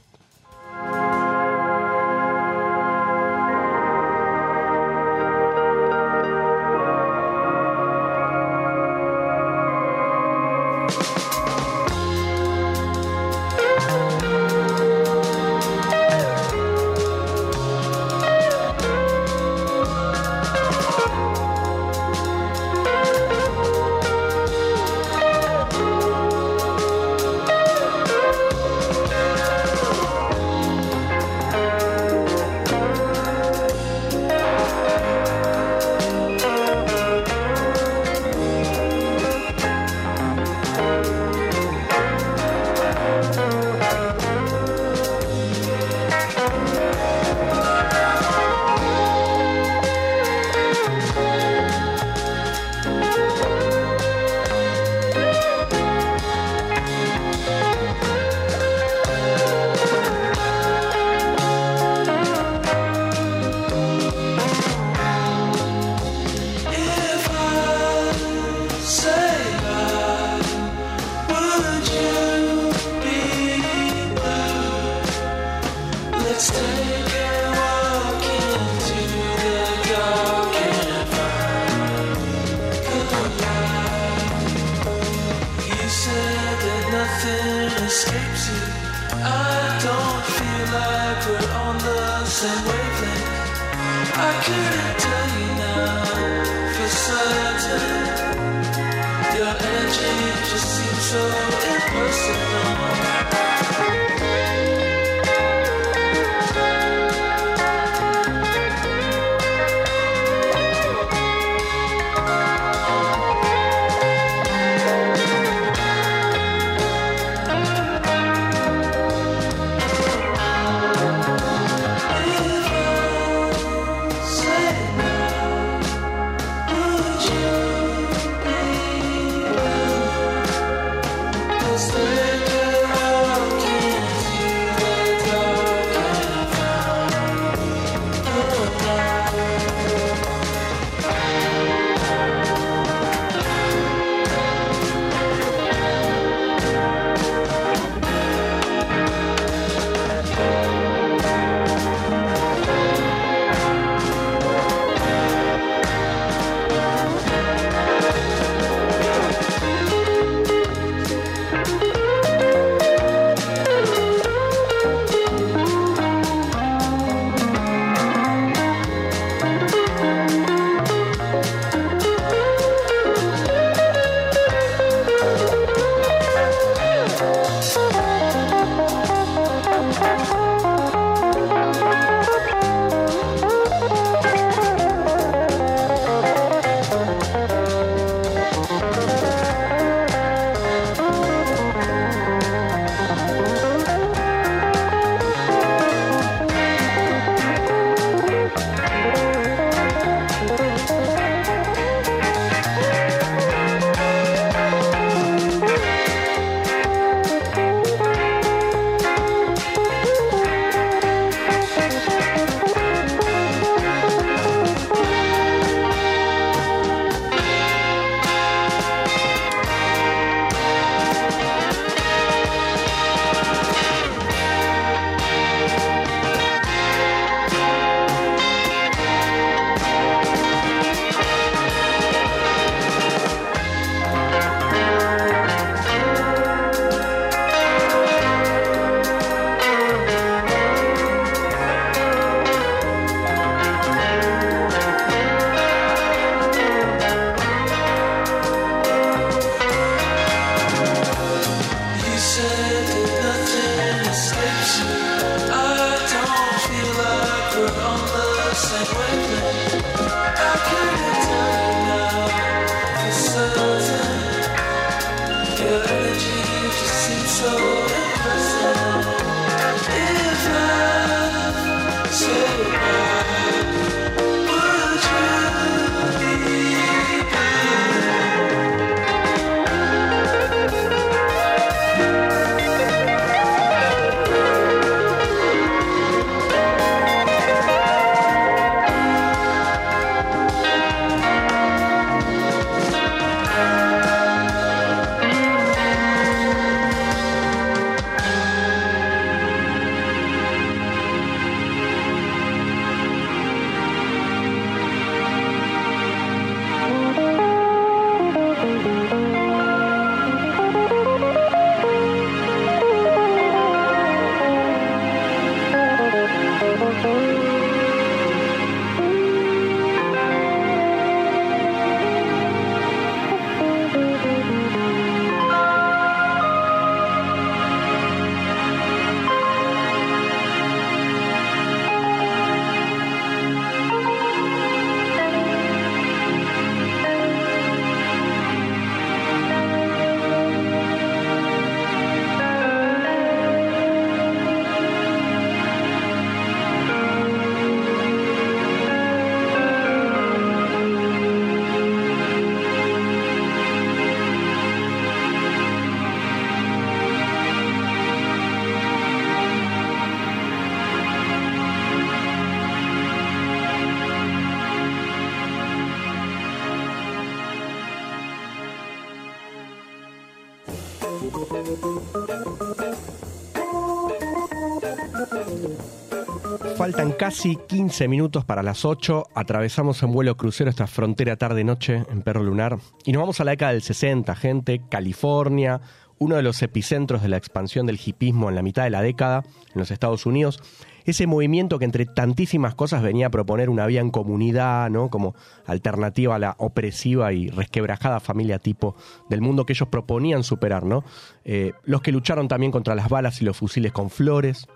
Casi 377.20 377.58
15 377.58 378.08
minutos 378.08 378.46
para 378.46 378.64
las 378.64 378.86
8. 378.86 379.28
Atravesamos 379.36 380.02
en 380.04 380.14
vuelo 380.14 380.38
crucero 380.38 380.70
esta 380.70 380.88
frontera 380.88 381.36
tarde-noche 381.36 382.06
en 382.10 382.22
Perro 382.22 382.44
Lunar. 382.44 382.78
Y 383.04 383.12
nos 383.12 383.20
vamos 383.20 383.42
a 383.42 383.44
la 383.44 383.52
década 383.52 383.74
del 383.74 383.82
60, 383.82 384.34
gente. 384.36 384.82
California, 384.90 385.82
uno 386.18 386.38
de 386.38 386.44
los 386.44 386.62
epicentros 386.62 387.22
de 387.22 387.28
la 387.28 387.36
expansión 387.36 387.86
del 387.88 388.00
hipismo 388.04 388.48
en 388.48 388.56
la 388.56 388.62
mitad 388.62 388.86
de 388.86 388.92
la 388.92 389.02
década 389.02 389.44
en 389.74 389.80
los 389.80 389.92
Estados 389.92 390.26
Unidos. 390.26 390.62
Ese 391.04 391.28
movimiento 391.28 391.78
que 391.78 391.84
entre 391.84 392.06
tantísimas 392.06 392.74
cosas 392.74 393.04
venía 393.04 393.28
a 393.28 393.32
proponer 393.32 393.70
una 393.70 393.86
vía 393.86 394.00
en 394.00 394.12
comunidad, 394.12 394.90
¿no? 394.90 395.10
Como 395.10 395.36
alternativa 395.66 396.36
a 396.36 396.40
la 396.40 396.56
opresiva 396.58 397.34
y 397.34 397.50
resquebrajada 397.50 398.22
familia 398.22 398.60
tipo 398.60 398.96
del 399.30 399.42
mundo 399.42 399.66
que 399.66 399.74
ellos 399.74 399.90
proponían 399.90 400.44
superar, 400.44 400.86
¿no? 400.86 401.04
Eh, 401.44 401.74
los 401.84 402.02
que 402.02 402.14
lucharon 402.14 402.48
también 402.48 402.72
contra 402.72 402.96
las 402.96 403.10
balas 403.10 403.42
y 403.42 403.46
los 403.46 403.58
fusiles 403.58 403.92
con 403.92 404.10
flores, 404.10 404.70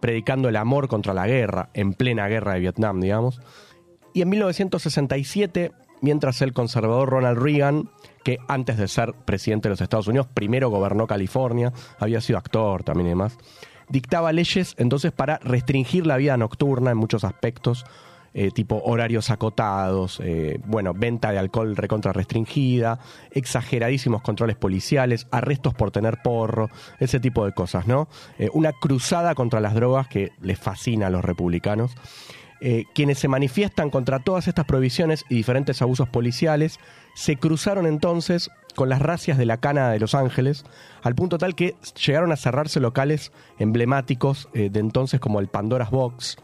predicando 0.00 0.48
el 0.48 0.56
amor 0.56 0.88
contra 0.88 1.14
la 1.14 1.26
guerra, 1.26 1.70
en 1.74 1.92
plena 1.92 2.28
guerra 2.28 2.54
de 2.54 2.60
Vietnam, 2.60 3.00
digamos. 3.00 3.40
Y 4.14 4.22
en 4.22 4.28
1967, 4.30 5.72
mientras 6.00 6.42
el 6.42 6.52
conservador 6.52 7.10
Ronald 7.10 7.38
Reagan, 7.38 7.90
que 8.24 8.38
antes 8.48 8.76
de 8.76 8.88
ser 8.88 9.12
presidente 9.24 9.68
de 9.68 9.74
los 9.74 9.80
Estados 9.80 10.08
Unidos, 10.08 10.26
primero 10.32 10.70
gobernó 10.70 11.06
California, 11.06 11.72
había 11.98 12.20
sido 12.20 12.38
actor 12.38 12.82
también 12.82 13.06
y 13.06 13.10
demás, 13.10 13.38
dictaba 13.88 14.32
leyes 14.32 14.74
entonces 14.78 15.12
para 15.12 15.38
restringir 15.38 16.06
la 16.06 16.16
vida 16.16 16.36
nocturna 16.36 16.90
en 16.90 16.96
muchos 16.96 17.24
aspectos, 17.24 17.84
eh, 18.32 18.52
tipo 18.52 18.80
horarios 18.84 19.28
acotados, 19.30 20.20
eh, 20.22 20.60
bueno, 20.64 20.94
venta 20.94 21.32
de 21.32 21.38
alcohol 21.38 21.74
recontra 21.74 22.12
restringida, 22.12 23.00
exageradísimos 23.32 24.22
controles 24.22 24.54
policiales, 24.54 25.26
arrestos 25.32 25.74
por 25.74 25.90
tener 25.90 26.18
porro, 26.22 26.68
ese 27.00 27.18
tipo 27.18 27.44
de 27.44 27.50
cosas, 27.50 27.88
¿no? 27.88 28.08
Eh, 28.38 28.48
una 28.52 28.72
cruzada 28.72 29.34
contra 29.34 29.58
las 29.58 29.74
drogas 29.74 30.06
que 30.06 30.30
les 30.42 30.60
fascina 30.60 31.08
a 31.08 31.10
los 31.10 31.24
republicanos. 31.24 31.92
Quienes 32.92 33.18
se 33.18 33.26
manifiestan 33.26 33.88
contra 33.88 34.18
todas 34.18 34.46
estas 34.46 34.66
prohibiciones 34.66 35.24
y 35.30 35.34
diferentes 35.36 35.80
abusos 35.80 36.10
policiales 36.10 36.78
se 37.14 37.36
cruzaron 37.36 37.86
entonces 37.86 38.50
con 38.76 38.90
las 38.90 39.00
racias 39.00 39.38
de 39.38 39.46
la 39.46 39.56
cana 39.56 39.90
de 39.90 39.98
Los 39.98 40.14
Ángeles, 40.14 40.66
al 41.02 41.14
punto 41.14 41.38
tal 41.38 41.54
que 41.54 41.74
llegaron 42.04 42.32
a 42.32 42.36
cerrarse 42.36 42.78
locales 42.78 43.32
emblemáticos 43.58 44.50
de 44.52 44.78
entonces 44.78 45.20
como 45.20 45.40
el 45.40 45.48
Pandora's 45.48 45.90
Box, 45.90 46.36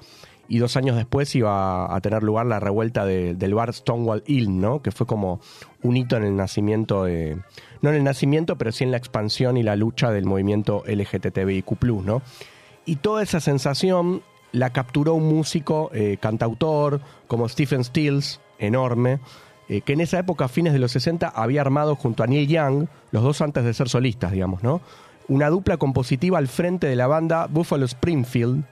y 0.49 0.59
dos 0.59 0.77
años 0.77 0.97
después 0.97 1.35
iba 1.35 1.95
a 1.95 2.01
tener 2.01 2.23
lugar 2.23 2.47
la 2.47 2.61
revuelta 2.61 3.05
de- 3.05 3.35
del 3.35 3.55
bar 3.55 3.73
Stonewall 3.75 4.23
Inn, 4.27 4.61
¿no? 4.61 4.81
que 4.83 4.93
fue 4.93 5.07
como 5.07 5.41
un 5.83 5.97
hito 5.97 6.17
en 6.17 6.25
el 6.25 6.37
nacimiento 6.37 7.05
de... 7.05 7.39
No 7.83 7.91
en 7.91 7.97
el 7.97 8.05
nacimiento, 8.05 8.57
pero 8.57 8.73
sí 8.73 8.85
en 8.85 8.91
la 8.91 8.97
expansión 8.97 9.57
y 9.57 9.63
la 9.63 9.77
lucha 9.77 10.11
del 10.11 10.25
movimiento 10.25 10.83
LGTBIQ+, 10.87 11.83
¿no? 12.05 12.23
Y 12.85 12.97
toda 12.97 13.23
esa 13.23 13.41
sensación 13.41 14.23
la 14.53 14.71
capturó 14.71 15.15
un 15.15 15.29
músico, 15.29 15.91
eh, 15.93 16.17
cantautor, 16.21 17.01
como 17.27 17.49
Stephen 17.49 17.85
Stills, 17.85 18.41
enorme, 18.59 19.19
eh, 19.69 19.81
que 19.83 19.93
en 19.95 20.01
esa 20.01 20.19
época, 20.19 20.45
a 20.47 20.49
fines 20.49 20.73
de 20.73 20.79
los 20.79 20.93
60, 20.93 21.29
había 21.29 21.61
armado 21.61 21.97
junto 21.97 22.23
a 22.23 22.27
Neil 22.27 22.49
Young, 22.49 22.87
los 23.11 23.23
dos 23.23 23.41
antes 23.41 23.65
de 23.65 23.75
ser 23.75 23.89
solistas, 23.89 24.33
digamos, 24.33 24.63
¿no? 24.63 24.81
Una 25.29 25.51
dupla 25.51 25.77
compositiva 25.77 26.39
al 26.39 26.47
frente 26.49 26.87
de 26.87 26.95
la 26.97 27.09
banda 27.09 27.49
Buffalo 27.51 27.85
Springfield, 27.85 28.65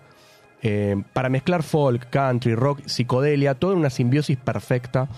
eh, 0.66 0.96
para 1.12 1.28
mezclar 1.28 1.62
folk, 1.62 2.08
country, 2.08 2.54
rock, 2.54 2.80
psicodelia, 2.86 3.54
toda 3.54 3.74
una 3.74 3.90
simbiosis 3.90 4.38
perfecta. 4.38 5.10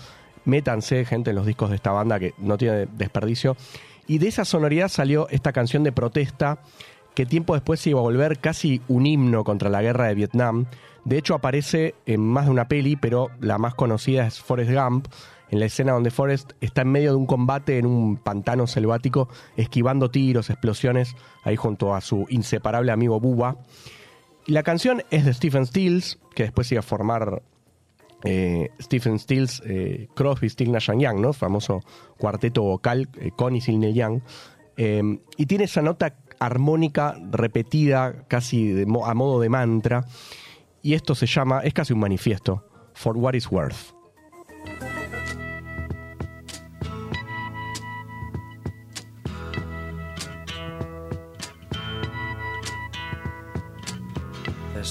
Métanse, 0.43 1.05
gente, 1.05 1.29
en 1.29 1.37
los 1.37 1.45
discos 1.45 1.69
de 1.69 1.77
esta 1.77 1.91
banda 1.91 2.19
que 2.19 2.33
no 2.37 2.57
tiene 2.57 2.85
desperdicio. 2.85 3.55
Y 4.07 4.17
de 4.17 4.27
esa 4.27 4.43
sonoridad 4.43 4.89
salió 4.89 5.29
esta 5.29 5.53
canción 5.53 5.85
de 5.85 5.93
protesta 5.93 6.59
que 7.15 7.25
tiempo 7.25 7.53
después 7.53 7.79
se 7.79 7.91
iba 7.91 7.99
a 7.99 8.03
volver 8.03 8.39
casi 8.39 8.81
un 8.89 9.05
himno 9.05 9.45
contra 9.45 9.69
la 9.69 9.81
guerra 9.81 10.07
de 10.07 10.15
Vietnam. 10.15 10.65
De 11.05 11.17
hecho, 11.17 11.33
aparece 11.33 11.95
en 12.05 12.19
más 12.19 12.45
de 12.45 12.51
una 12.51 12.67
peli, 12.67 12.97
pero 12.97 13.29
la 13.39 13.57
más 13.57 13.73
conocida 13.73 14.27
es 14.27 14.41
Forrest 14.41 14.71
Gump, 14.71 15.07
en 15.49 15.61
la 15.61 15.67
escena 15.67 15.93
donde 15.93 16.11
Forrest 16.11 16.51
está 16.59 16.81
en 16.81 16.89
medio 16.89 17.11
de 17.11 17.15
un 17.15 17.25
combate 17.25 17.77
en 17.77 17.85
un 17.85 18.17
pantano 18.17 18.67
selvático, 18.67 19.29
esquivando 19.55 20.11
tiros, 20.11 20.49
explosiones, 20.49 21.15
ahí 21.43 21.55
junto 21.55 21.95
a 21.95 22.01
su 22.01 22.25
inseparable 22.27 22.91
amigo 22.91 23.19
Bubba. 23.21 23.55
Y 24.47 24.53
la 24.53 24.63
canción 24.63 25.03
es 25.11 25.25
de 25.25 25.33
Stephen 25.33 25.65
Stills, 25.65 26.19
que 26.33 26.43
después 26.43 26.71
iba 26.71 26.79
a 26.79 26.83
formar 26.83 27.43
eh, 28.23 28.69
Stephen 28.81 29.19
Stills, 29.19 29.61
eh, 29.65 30.07
Crosby, 30.15 30.49
Stills, 30.49 30.71
Nash 30.71 30.89
Young, 30.97 31.19
¿no? 31.19 31.33
Famoso 31.33 31.81
cuarteto 32.17 32.63
vocal 32.63 33.09
eh, 33.19 33.31
con 33.35 33.57
y 33.57 33.61
sin 33.61 33.81
Neil 33.81 33.93
Young. 33.93 34.21
Eh, 34.77 35.19
y 35.35 35.45
tiene 35.47 35.65
esa 35.65 35.81
nota 35.81 36.15
armónica 36.39 37.17
repetida 37.29 38.25
casi 38.29 38.71
de 38.71 38.83
a 38.83 39.13
modo 39.13 39.41
de 39.41 39.49
mantra. 39.49 40.05
Y 40.81 40.93
esto 40.93 41.13
se 41.13 41.25
llama, 41.25 41.59
es 41.59 41.73
casi 41.73 41.91
un 41.91 41.99
manifiesto, 41.99 42.65
For 42.93 43.17
What 43.17 43.33
It's 43.33 43.51
Worth. 43.51 43.96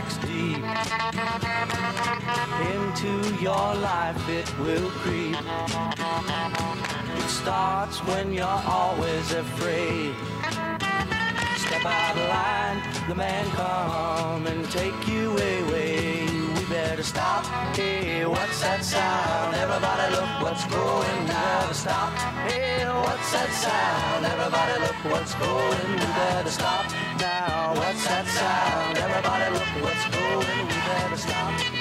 Strikes 0.00 0.16
deep 0.26 0.56
into 2.74 3.42
your 3.42 3.74
life, 3.76 4.28
it 4.28 4.58
will 4.58 4.90
creep. 5.02 5.36
It 7.16 7.28
starts 7.28 7.98
when 8.04 8.32
you're 8.32 8.62
always 8.66 9.32
afraid. 9.32 10.14
Step 11.56 11.84
out 11.84 12.16
of 12.16 12.28
line, 12.28 13.08
the 13.08 13.14
man 13.14 13.46
come 13.50 14.46
and 14.46 14.70
take 14.70 15.08
you 15.08 15.32
away. 15.32 15.59
We 17.00 17.04
stop. 17.04 17.46
Hey, 17.74 18.26
what's 18.26 18.60
that 18.60 18.84
sound? 18.84 19.54
Everybody 19.54 20.14
look 20.16 20.42
what's 20.42 20.66
going 20.66 21.26
down. 21.28 21.72
Stop. 21.72 22.12
Hey, 22.46 22.84
what's 22.84 23.32
that 23.32 23.50
sound? 23.64 24.26
Everybody 24.26 24.80
look 24.84 25.10
what's 25.10 25.34
going. 25.36 25.92
We 25.92 25.96
better 25.96 26.50
stop 26.50 26.84
now. 27.18 27.72
What's 27.74 28.04
that 28.04 28.26
sound? 28.26 28.98
Everybody 28.98 29.50
look 29.50 29.82
what's 29.82 30.04
going. 30.14 30.66
We 30.68 30.74
better 30.74 31.16
stop. 31.16 31.79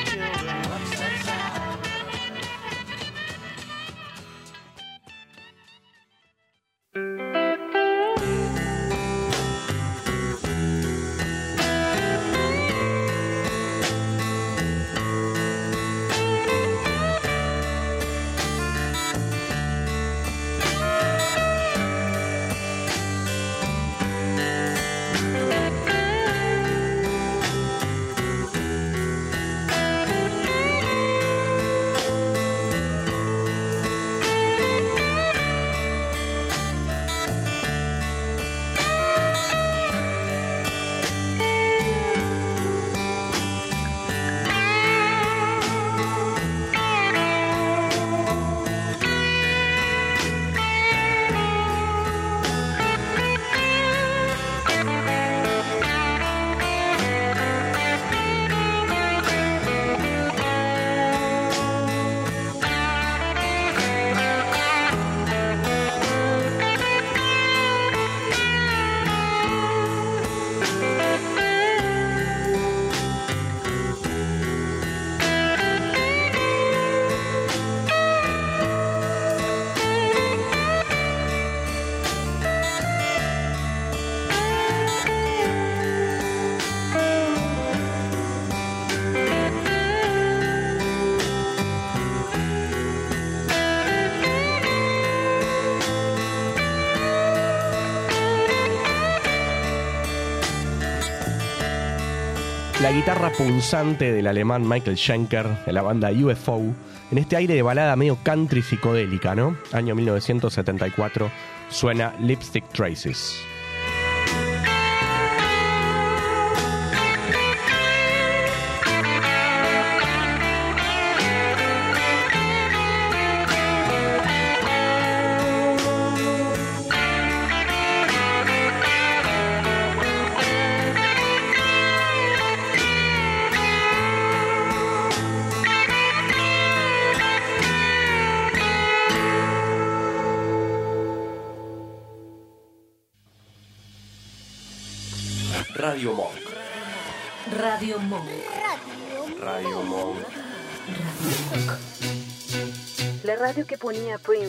La 102.89 102.95
guitarra 102.95 103.29
punzante 103.29 104.11
del 104.11 104.25
alemán 104.25 104.67
Michael 104.67 104.97
Schenker 104.97 105.63
de 105.63 105.71
la 105.71 105.83
banda 105.83 106.09
UFO 106.09 106.73
en 107.11 107.17
este 107.19 107.35
aire 107.35 107.53
de 107.53 107.61
balada 107.61 107.95
medio 107.95 108.17
country 108.23 108.63
psicodélica, 108.63 109.35
¿no? 109.35 109.55
Año 109.73 109.93
1974 109.93 111.29
suena 111.69 112.15
Lipstick 112.19 112.67
Traces. 112.69 113.45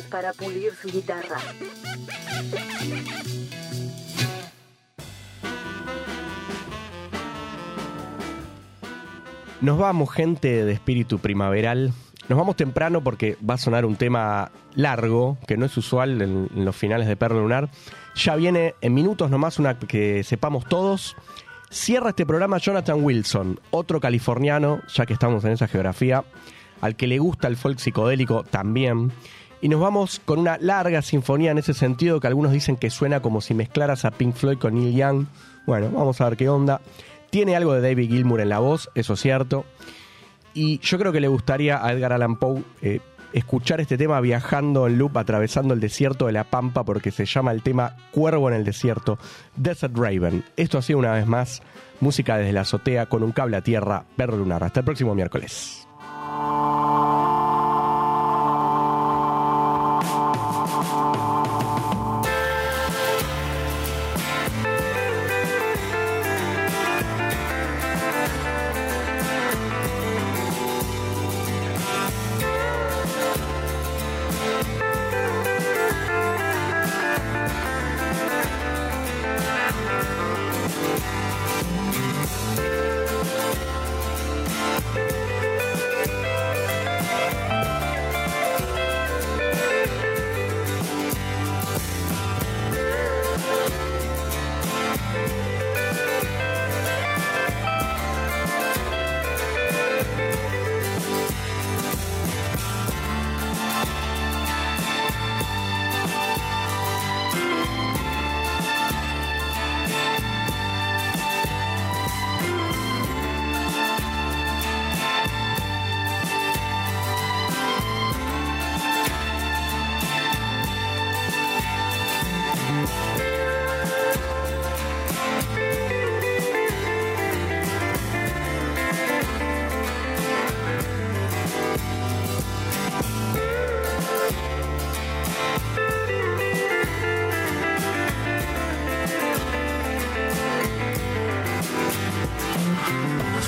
Para 0.02 0.32
pulir 0.32 0.72
su 0.74 0.88
guitarra. 0.88 1.38
Nos 9.60 9.78
vamos, 9.78 10.10
gente 10.10 10.64
de 10.64 10.72
espíritu 10.72 11.18
primaveral. 11.18 11.92
Nos 12.28 12.38
vamos 12.38 12.56
temprano 12.56 13.02
porque 13.02 13.36
va 13.48 13.54
a 13.54 13.58
sonar 13.58 13.84
un 13.84 13.96
tema 13.96 14.52
largo, 14.74 15.36
que 15.46 15.56
no 15.56 15.66
es 15.66 15.76
usual 15.76 16.22
en, 16.22 16.48
en 16.54 16.64
los 16.64 16.76
finales 16.76 17.08
de 17.08 17.16
Perro 17.16 17.40
Lunar. 17.40 17.68
Ya 18.14 18.36
viene 18.36 18.74
en 18.80 18.94
minutos 18.94 19.30
nomás 19.30 19.58
una 19.58 19.78
que 19.78 20.24
sepamos 20.24 20.64
todos. 20.66 21.16
Cierra 21.70 22.10
este 22.10 22.26
programa 22.26 22.58
Jonathan 22.58 23.04
Wilson, 23.04 23.60
otro 23.70 24.00
californiano, 24.00 24.80
ya 24.92 25.06
que 25.06 25.12
estamos 25.12 25.44
en 25.44 25.52
esa 25.52 25.68
geografía, 25.68 26.24
al 26.80 26.96
que 26.96 27.06
le 27.06 27.18
gusta 27.18 27.46
el 27.46 27.56
folk 27.56 27.78
psicodélico 27.78 28.42
también. 28.42 29.12
Y 29.62 29.68
nos 29.68 29.80
vamos 29.80 30.20
con 30.24 30.38
una 30.38 30.56
larga 30.58 31.02
sinfonía 31.02 31.50
en 31.50 31.58
ese 31.58 31.74
sentido 31.74 32.20
que 32.20 32.26
algunos 32.26 32.52
dicen 32.52 32.76
que 32.76 32.90
suena 32.90 33.20
como 33.20 33.40
si 33.40 33.54
mezclaras 33.54 34.04
a 34.04 34.10
Pink 34.10 34.34
Floyd 34.34 34.58
con 34.58 34.74
Neil 34.74 34.94
Young. 34.94 35.26
Bueno, 35.66 35.90
vamos 35.90 36.20
a 36.20 36.28
ver 36.28 36.38
qué 36.38 36.48
onda. 36.48 36.80
Tiene 37.30 37.54
algo 37.54 37.74
de 37.74 37.80
David 37.80 38.08
Gilmour 38.08 38.40
en 38.40 38.48
la 38.48 38.58
voz, 38.58 38.90
eso 38.94 39.14
es 39.14 39.20
cierto. 39.20 39.64
Y 40.54 40.78
yo 40.80 40.98
creo 40.98 41.12
que 41.12 41.20
le 41.20 41.28
gustaría 41.28 41.84
a 41.84 41.92
Edgar 41.92 42.12
Allan 42.12 42.36
Poe 42.36 42.62
eh, 42.82 43.00
escuchar 43.32 43.80
este 43.80 43.96
tema 43.96 44.20
viajando 44.20 44.86
en 44.86 44.98
loop, 44.98 45.16
atravesando 45.16 45.74
el 45.74 45.80
desierto 45.80 46.26
de 46.26 46.32
la 46.32 46.44
Pampa, 46.44 46.82
porque 46.84 47.10
se 47.10 47.26
llama 47.26 47.52
el 47.52 47.62
tema 47.62 47.96
Cuervo 48.10 48.48
en 48.48 48.56
el 48.56 48.64
Desierto, 48.64 49.18
Desert 49.56 49.96
Raven. 49.96 50.44
Esto 50.56 50.78
ha 50.78 50.82
sido 50.82 50.98
una 50.98 51.12
vez 51.12 51.26
más 51.26 51.62
música 52.00 52.36
desde 52.36 52.52
la 52.52 52.62
azotea 52.62 53.06
con 53.06 53.22
un 53.22 53.32
cable 53.32 53.56
a 53.56 53.62
tierra, 53.62 54.04
perro 54.16 54.36
lunar. 54.36 54.64
Hasta 54.64 54.80
el 54.80 54.86
próximo 54.86 55.14
miércoles. 55.14 55.86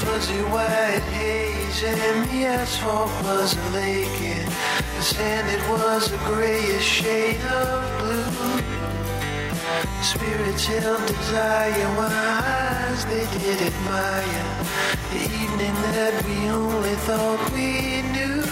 Fuzzy 0.04 0.42
white 0.54 1.06
haze 1.14 1.82
and 1.84 2.28
the 2.28 2.44
asphalt 2.46 3.10
was 3.22 3.56
a 3.56 3.70
lake 3.70 4.20
and 4.20 4.48
the 4.96 5.02
sand 5.02 5.46
it 5.48 5.62
was 5.70 6.10
a 6.12 6.16
grayish 6.28 6.84
shade 6.84 7.40
of 7.60 7.78
blue. 8.00 8.62
Spirits 10.02 10.66
held 10.66 11.06
desire 11.06 11.86
eyes 11.98 13.04
they 13.06 13.26
did 13.38 13.58
admire 13.70 14.46
the 15.12 15.22
evening 15.42 15.76
that 15.94 16.14
we 16.26 16.48
only 16.48 16.96
thought 17.06 17.40
we 17.52 18.02
knew. 18.12 18.42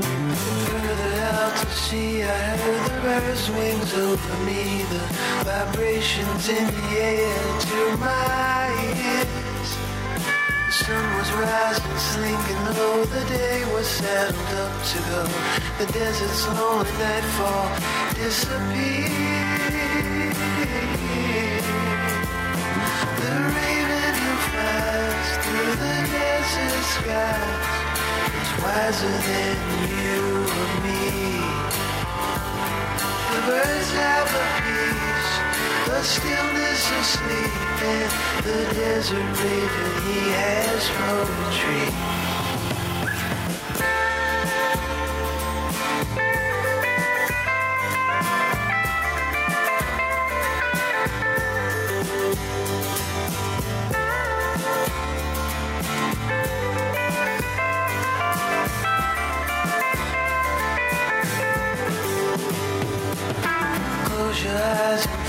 Further 0.00 1.20
out 1.20 1.54
to 1.56 1.66
sea, 1.70 2.22
I 2.22 2.26
heard 2.56 2.90
the 2.90 3.00
birds' 3.02 3.50
wings 3.50 3.92
over 3.94 4.36
me, 4.44 4.84
the 4.88 5.04
vibrations 5.44 6.48
in 6.48 6.64
the 6.64 6.88
air 6.96 7.60
to 7.60 7.96
my 7.98 8.72
ears. 9.04 9.70
The 10.66 10.72
sun 10.72 11.04
was 11.18 11.30
rising, 11.32 11.98
slinking 12.08 12.64
low, 12.78 13.04
the 13.04 13.24
day 13.28 13.64
was 13.74 13.86
settled 13.86 14.52
up 14.64 14.72
to 14.92 14.98
go. 15.10 15.22
The 15.78 15.92
desert's 15.92 16.46
lonely 16.48 16.90
nightfall 16.92 17.68
disappeared. 18.14 18.72
The 23.20 23.34
raven 23.56 24.14
who 24.24 24.32
flies 24.48 25.28
through 25.44 25.74
the 25.84 25.96
desert 26.16 26.84
skies 26.96 27.81
wiser 28.62 29.16
than 29.28 29.56
you 29.90 30.22
or 30.58 30.68
me. 30.84 31.42
The 33.32 33.40
birds 33.48 33.90
have 34.02 34.30
a 34.30 34.46
peace, 34.62 35.32
the 35.88 36.00
stillness 36.02 36.82
of 36.96 37.04
sleep, 37.16 37.54
and 37.92 38.10
the 38.46 38.58
desert 38.74 39.30
raven, 39.42 39.92
he 40.06 40.18
has 40.38 40.82
poetry. 41.02 42.21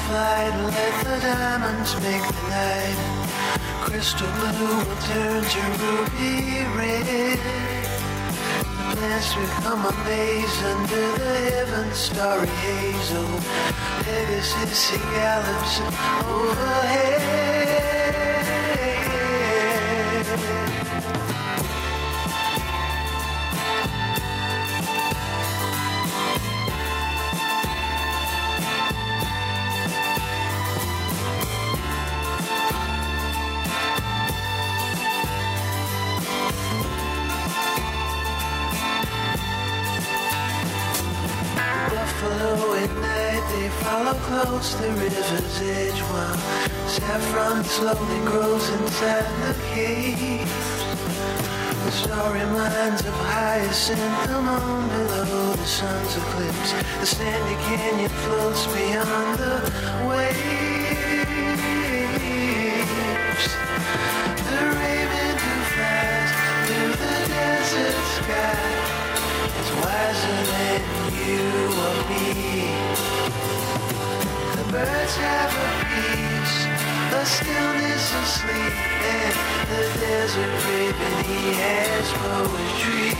Flight, 0.08 0.54
let 0.64 1.04
the 1.04 1.20
diamonds 1.22 1.94
make 2.02 2.22
the 2.22 2.44
night. 2.50 3.00
Crystal 3.82 4.28
blue 4.28 4.78
will 4.78 5.02
turn 5.08 5.44
to 5.44 5.62
ruby 5.82 6.64
red. 6.78 7.40
The 8.60 8.96
plants 8.96 9.34
become 9.36 9.86
a 9.86 9.94
maze 10.06 10.64
under 10.64 11.08
the 11.20 11.36
heavens, 11.52 11.98
starry 11.98 12.48
hazel. 12.48 13.28
Pegasus 14.04 14.92
gallops 15.14 15.82
overhead. 16.28 17.53
Close 44.64 44.76
the 44.82 44.92
river's 44.94 45.62
edge 45.62 46.00
while 46.10 46.38
saffron 46.88 47.64
slowly 47.66 48.20
grows 48.26 48.70
inside 48.70 49.26
the 49.44 49.54
caves. 49.74 50.52
The 51.84 51.92
starry 51.92 52.46
minds 52.46 53.02
of 53.02 53.14
hyacinth 53.14 54.30
alone 54.30 54.88
below 54.88 55.54
the 55.54 55.66
sun's 55.66 56.16
eclipse. 56.16 56.72
The 57.02 57.06
sandy 57.06 57.56
canyon 57.66 58.10
floats 58.10 58.68
beyond 58.68 59.40
the 59.40 59.56
waves. 60.08 60.34
The 64.50 64.62
raven 64.80 65.36
who 65.44 65.56
flies 65.74 66.32
through 66.68 66.96
the 67.04 67.16
desert 67.34 68.00
sky 68.16 68.64
is 69.60 69.70
wiser 69.82 70.40
than 70.52 70.82
you 71.20 71.48
or 71.84 71.96
me 72.10 72.83
birds 74.74 75.16
have 75.18 75.54
a 75.54 75.70
peace, 75.94 76.58
the 77.14 77.24
stillness 77.26 78.06
of 78.18 78.26
sleep, 78.26 78.74
and 79.14 79.36
the 79.70 79.84
desert 80.00 80.54
raven, 80.66 81.16
he 81.30 81.54
has 81.62 82.06
poetry. 82.24 83.14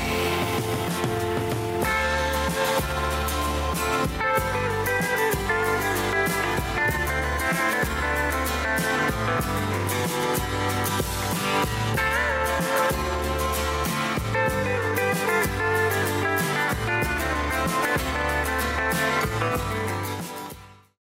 Thank 11.56 12.13